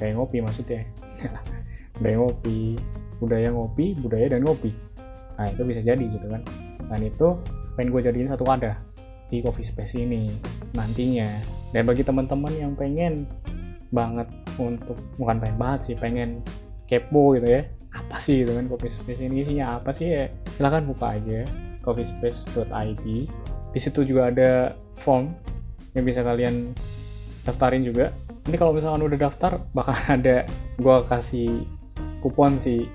kayak 0.01 0.15
ngopi 0.17 0.41
maksudnya. 0.41 0.85
Budaya 1.95 2.19
ngopi, 2.19 2.75
budaya 3.23 3.49
ngopi, 3.55 3.87
budaya 4.03 4.27
dan 4.35 4.43
ngopi. 4.43 4.75
Nah 5.39 5.47
itu 5.47 5.63
bisa 5.63 5.79
jadi 5.79 6.03
gitu 6.03 6.27
kan. 6.27 6.43
Dan 6.91 7.07
itu 7.07 7.39
pengen 7.79 7.95
gue 7.95 8.03
jadiin 8.03 8.35
satu 8.35 8.43
wadah 8.43 8.75
di 9.29 9.41
coffee 9.41 9.67
space 9.67 9.97
ini 10.01 10.33
nantinya. 10.77 11.41
Dan 11.73 11.89
bagi 11.89 12.03
teman-teman 12.07 12.53
yang 12.55 12.73
pengen 12.75 13.29
banget 13.95 14.27
untuk 14.59 14.99
bukan 15.21 15.39
pengen 15.39 15.59
banget 15.59 15.81
sih 15.87 15.95
pengen 15.95 16.43
kepo 16.91 17.39
gitu 17.39 17.47
ya 17.47 17.63
apa 17.95 18.19
sih 18.19 18.43
gitu 18.43 18.59
kan 18.59 18.67
coffee 18.67 18.91
space 18.91 19.23
ini 19.23 19.47
isinya 19.47 19.79
apa 19.79 19.95
sih 19.95 20.11
ya 20.11 20.27
silahkan 20.59 20.83
buka 20.83 21.15
aja 21.15 21.47
coffeespace.id 21.87 23.07
di 23.75 23.79
situ 23.83 24.03
juga 24.03 24.35
ada 24.35 24.75
form 24.99 25.35
yang 25.95 26.05
bisa 26.07 26.23
kalian 26.23 26.75
daftarin 27.43 27.83
juga. 27.83 28.15
Ini 28.47 28.57
kalau 28.61 28.71
misalkan 28.77 29.03
udah 29.03 29.19
daftar 29.19 29.53
bakal 29.75 29.99
ada 30.17 30.47
gua 30.79 31.03
kasih 31.07 31.67
kupon 32.23 32.57
sih 32.63 32.87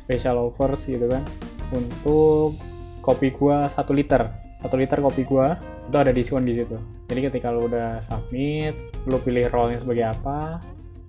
special 0.00 0.48
offers 0.48 0.88
gitu 0.88 1.10
kan 1.10 1.26
untuk 1.74 2.56
kopi 3.04 3.34
gua 3.34 3.68
satu 3.68 3.92
liter 3.92 4.30
satu 4.58 4.74
liter 4.74 4.98
kopi 4.98 5.22
gua 5.22 5.54
itu 5.88 5.96
ada 5.96 6.10
diskon 6.10 6.44
di 6.44 6.54
situ. 6.58 6.76
Jadi 7.08 7.20
ketika 7.30 7.48
lo 7.54 7.70
udah 7.70 8.02
submit 8.04 8.74
lo 9.06 9.22
pilih 9.22 9.48
role-nya 9.48 9.80
sebagai 9.80 10.04
apa 10.10 10.60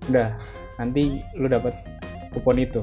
udah 0.08 0.38
nanti 0.80 1.20
lo 1.36 1.50
dapat 1.50 1.74
kupon 2.32 2.62
itu. 2.62 2.80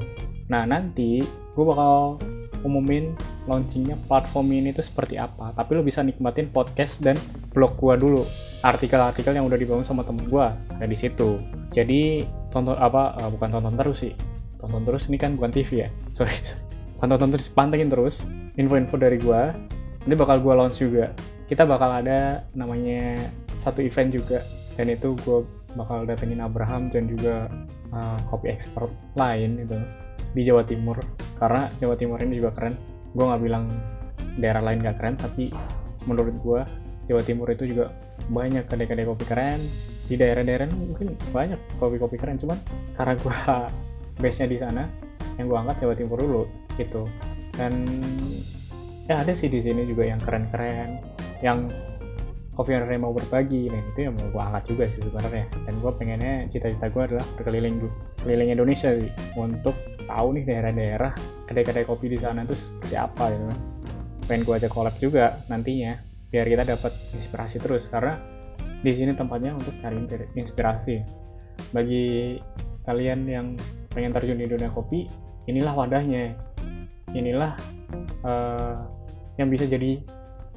Nah 0.51 0.67
nanti 0.67 1.23
gue 1.25 1.65
bakal 1.65 2.21
umumin 2.61 3.15
launchingnya 3.47 3.95
platform 4.05 4.51
ini 4.51 4.75
tuh 4.75 4.83
seperti 4.83 5.15
apa 5.15 5.55
tapi 5.55 5.77
lo 5.77 5.81
bisa 5.85 6.03
nikmatin 6.03 6.51
podcast 6.51 6.99
dan 7.01 7.15
blog 7.55 7.79
gua 7.79 7.95
dulu. 7.97 8.27
Artikel-artikel 8.61 9.37
yang 9.37 9.45
udah 9.45 9.57
dibangun 9.57 9.85
sama 9.87 10.03
temen 10.03 10.27
gua 10.27 10.53
ada 10.77 10.85
di 10.85 10.97
situ. 10.97 11.41
Jadi 11.71 12.27
tonton 12.51 12.75
apa 12.77 13.15
uh, 13.17 13.29
bukan 13.31 13.49
tonton 13.55 13.73
terus 13.79 13.97
sih. 14.03 14.13
Tonton 14.59 14.83
terus 14.83 15.07
ini 15.07 15.17
kan 15.17 15.33
bukan 15.39 15.49
TV 15.53 15.87
ya. 15.87 15.89
Sorry, 16.17 16.33
sorry. 16.43 16.61
tonton 16.97 17.29
terus 17.29 17.47
pantengin 17.49 17.93
terus 17.93 18.25
info-info 18.57 18.97
dari 18.97 19.21
gua 19.21 19.53
ini 20.07 20.15
bakal 20.15 20.39
gue 20.39 20.53
launch 20.55 20.79
juga. 20.79 21.11
Kita 21.51 21.67
bakal 21.67 21.99
ada 21.99 22.47
namanya 22.55 23.19
satu 23.59 23.83
event 23.83 24.15
juga. 24.15 24.39
Dan 24.79 24.87
itu 24.95 25.19
gue 25.19 25.43
bakal 25.75 26.07
datengin 26.07 26.39
Abraham 26.39 26.87
dan 26.87 27.11
juga 27.11 27.51
uh, 27.91 28.15
copy 28.31 28.47
expert 28.47 28.87
lain 29.19 29.59
itu 29.67 29.75
di 30.31 30.41
Jawa 30.47 30.63
Timur. 30.63 31.03
Karena 31.35 31.67
Jawa 31.83 31.99
Timur 31.99 32.23
ini 32.23 32.39
juga 32.39 32.55
keren. 32.55 32.79
Gue 33.11 33.25
nggak 33.27 33.41
bilang 33.43 33.67
daerah 34.39 34.63
lain 34.63 34.85
gak 34.85 35.01
keren 35.01 35.15
tapi 35.17 35.49
menurut 36.05 36.35
gue 36.39 36.61
Jawa 37.11 37.21
Timur 37.27 37.51
itu 37.51 37.67
juga 37.67 37.91
banyak 38.31 38.63
kedai-kedai 38.63 39.03
kopi 39.03 39.25
keren. 39.27 39.59
Di 40.07 40.15
daerah-daerah 40.15 40.71
mungkin 40.71 41.19
banyak 41.35 41.59
kopi-kopi 41.83 42.15
keren. 42.15 42.39
Cuman 42.39 42.55
karena 42.95 43.13
gue 43.19 43.35
base 44.23 44.39
nya 44.39 44.47
di 44.47 44.57
sana 44.63 44.83
yang 45.35 45.51
gue 45.51 45.57
angkat 45.59 45.83
Jawa 45.83 45.93
Timur 45.99 46.17
dulu 46.23 46.43
gitu. 46.79 47.03
Dan 47.59 47.83
ya 49.07 49.23
ada 49.23 49.33
sih 49.33 49.47
di 49.47 49.63
sini 49.63 49.87
juga 49.87 50.07
yang 50.07 50.19
keren-keren. 50.21 51.01
Yang 51.39 51.71
Coffee 52.57 52.73
and 52.73 52.89
mau 52.97 53.13
berbagi 53.13 53.69
nah 53.69 53.77
itu 53.93 54.09
yang 54.09 54.17
mau 54.17 54.33
gue 54.33 54.41
angkat 54.41 54.63
juga 54.73 54.83
sih 54.89 55.05
sebenarnya. 55.05 55.45
Dan 55.69 55.77
gue 55.77 55.91
pengennya 55.93 56.49
cita-cita 56.49 56.89
gue 56.89 57.03
adalah 57.05 57.25
berkeliling 57.37 57.85
keliling 58.25 58.49
Indonesia 58.49 58.97
sih. 58.97 59.13
Untuk 59.37 59.77
tahu 60.09 60.27
nih 60.33 60.43
daerah-daerah 60.49 61.13
kedai-kedai 61.45 61.85
kopi 61.85 62.09
di 62.09 62.17
sana 62.17 62.41
itu 62.41 62.57
seperti 62.57 62.97
apa 62.97 63.29
gitu 63.29 63.45
kan. 63.45 63.59
Pengen 64.25 64.41
gue 64.41 64.55
aja 64.57 64.69
collab 64.73 64.97
juga 64.97 65.37
nantinya 65.53 66.01
biar 66.33 66.49
kita 66.49 66.63
dapat 66.65 66.97
inspirasi 67.13 67.61
terus. 67.61 67.85
Karena 67.93 68.17
di 68.81 68.89
sini 68.89 69.13
tempatnya 69.13 69.53
untuk 69.53 69.77
cari 69.77 70.01
inspirasi. 70.33 71.05
Bagi 71.77 72.41
kalian 72.89 73.21
yang 73.29 73.53
pengen 73.93 74.17
terjun 74.17 74.41
di 74.41 74.49
dunia 74.49 74.73
kopi 74.73 75.05
inilah 75.45 75.77
wadahnya. 75.77 76.33
Inilah 77.13 77.53
uh, 78.25 78.96
yang 79.37 79.47
bisa 79.49 79.65
jadi 79.69 80.01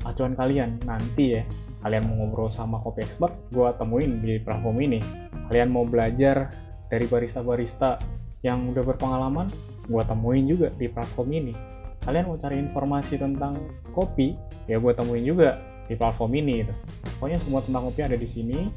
acuan 0.05 0.37
kalian. 0.37 0.81
Nanti 0.85 1.41
ya 1.41 1.43
kalian 1.85 2.09
mau 2.09 2.25
ngobrol 2.25 2.53
sama 2.53 2.81
kopi 2.81 3.05
expert 3.05 3.33
gue 3.53 3.69
temuin 3.77 4.21
di 4.21 4.41
platform 4.41 4.77
ini. 4.85 5.01
Kalian 5.49 5.69
mau 5.73 5.85
belajar 5.85 6.53
dari 6.91 7.07
barista-barista 7.07 8.01
yang 8.41 8.73
udah 8.73 8.83
berpengalaman 8.83 9.47
gue 9.87 10.03
temuin 10.05 10.45
juga 10.49 10.69
di 10.75 10.89
platform 10.89 11.29
ini. 11.37 11.55
Kalian 12.01 12.33
mau 12.33 12.37
cari 12.41 12.57
informasi 12.57 13.21
tentang 13.21 13.61
kopi 13.93 14.33
ya 14.65 14.81
gue 14.81 14.93
temuin 14.97 15.25
juga 15.25 15.61
di 15.91 15.99
platform 15.99 16.39
ini 16.39 16.63
gitu. 16.63 16.75
pokoknya 17.19 17.39
semua 17.43 17.61
tentang 17.67 17.83
kopi 17.91 18.01
ada 18.07 18.15
di 18.15 18.29
sini 18.31 18.71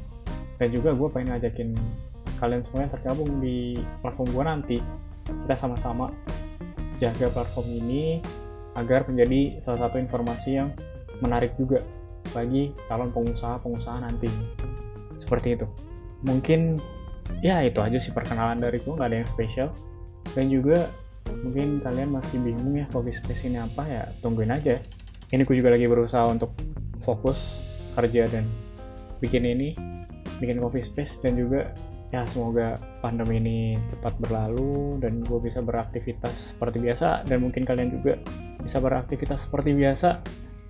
dan 0.58 0.68
juga 0.74 0.90
gue 0.90 1.08
pengen 1.14 1.38
ngajakin 1.38 1.70
kalian 2.42 2.60
semuanya 2.66 2.90
tergabung 2.98 3.38
di 3.38 3.78
platform 4.02 4.28
gue 4.34 4.44
nanti. 4.44 4.78
Kita 5.24 5.56
sama-sama 5.56 6.12
jaga 7.00 7.32
platform 7.32 7.80
ini 7.80 8.20
agar 8.74 9.06
menjadi 9.06 9.62
salah 9.62 9.88
satu 9.88 9.96
informasi 10.02 10.58
yang 10.58 10.74
menarik 11.22 11.54
juga 11.54 11.82
bagi 12.34 12.74
calon 12.90 13.14
pengusaha-pengusaha 13.14 13.98
nanti. 14.02 14.26
Seperti 15.14 15.54
itu. 15.54 15.66
Mungkin 16.26 16.80
ya 17.40 17.62
itu 17.62 17.78
aja 17.78 17.98
sih 18.00 18.10
perkenalan 18.10 18.58
dari 18.58 18.82
gue, 18.82 18.92
nggak 18.92 19.08
ada 19.08 19.18
yang 19.22 19.30
spesial. 19.30 19.68
Dan 20.34 20.50
juga 20.50 20.90
mungkin 21.44 21.80
kalian 21.80 22.10
masih 22.12 22.36
bingung 22.42 22.76
ya 22.76 22.86
coffee 22.90 23.14
space 23.14 23.46
ini 23.48 23.60
apa 23.60 23.82
ya 23.86 24.02
tungguin 24.20 24.50
aja. 24.50 24.80
Ini 25.30 25.42
gue 25.46 25.56
juga 25.56 25.72
lagi 25.72 25.86
berusaha 25.86 26.26
untuk 26.28 26.52
fokus 27.02 27.60
kerja 27.94 28.26
dan 28.26 28.48
bikin 29.22 29.46
ini, 29.46 29.72
bikin 30.42 30.58
coffee 30.58 30.82
space 30.82 31.22
dan 31.22 31.38
juga 31.38 31.70
ya 32.14 32.22
semoga 32.22 32.78
pandemi 33.02 33.42
ini 33.42 33.58
cepat 33.90 34.14
berlalu 34.22 35.02
dan 35.02 35.26
gue 35.26 35.38
bisa 35.42 35.58
beraktivitas 35.58 36.54
seperti 36.54 36.78
biasa 36.78 37.26
dan 37.26 37.42
mungkin 37.42 37.66
kalian 37.66 37.90
juga 37.90 38.22
bisa 38.62 38.78
beraktivitas 38.78 39.50
seperti 39.50 39.74
biasa. 39.74 40.22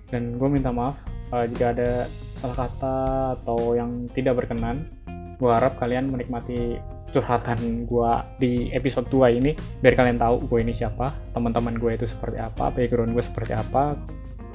Dan 0.09 0.37
gue 0.37 0.49
minta 0.49 0.69
maaf 0.73 0.97
uh, 1.33 1.45
jika 1.45 1.73
ada 1.73 2.09
salah 2.33 2.65
kata 2.65 2.97
atau 3.41 3.77
yang 3.77 4.05
tidak 4.13 4.41
berkenan 4.41 4.89
gue 5.35 5.51
harap 5.51 5.77
kalian 5.77 6.09
menikmati 6.09 6.77
curhatan 7.11 7.87
gue 7.87 8.11
di 8.41 8.53
episode 8.75 9.07
2 9.07 9.39
ini 9.39 9.51
biar 9.79 9.95
kalian 9.95 10.19
tahu 10.19 10.45
gue 10.51 10.59
ini 10.63 10.75
siapa 10.75 11.15
teman-teman 11.31 11.75
gue 11.79 11.91
itu 11.95 12.05
seperti 12.07 12.39
apa 12.39 12.71
background 12.71 13.15
gue 13.15 13.23
seperti 13.23 13.55
apa 13.55 13.95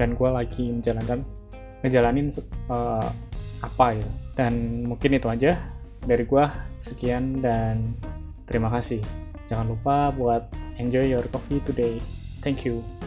dan 0.01 0.17
gue 0.17 0.29
lagi 0.29 0.65
menjalankan 0.73 1.21
ngejalanin 1.85 2.33
uh, 2.73 3.09
apa 3.61 3.87
ya. 3.97 4.09
Dan 4.37 4.85
mungkin 4.89 5.21
itu 5.21 5.29
aja 5.29 5.61
dari 6.05 6.25
gue 6.25 6.45
sekian 6.81 7.45
dan 7.45 7.97
terima 8.49 8.73
kasih. 8.73 9.01
Jangan 9.49 9.75
lupa 9.75 10.15
buat 10.15 10.49
enjoy 10.79 11.11
your 11.11 11.25
coffee 11.29 11.61
today. 11.67 11.99
Thank 12.41 12.65
you 12.65 13.00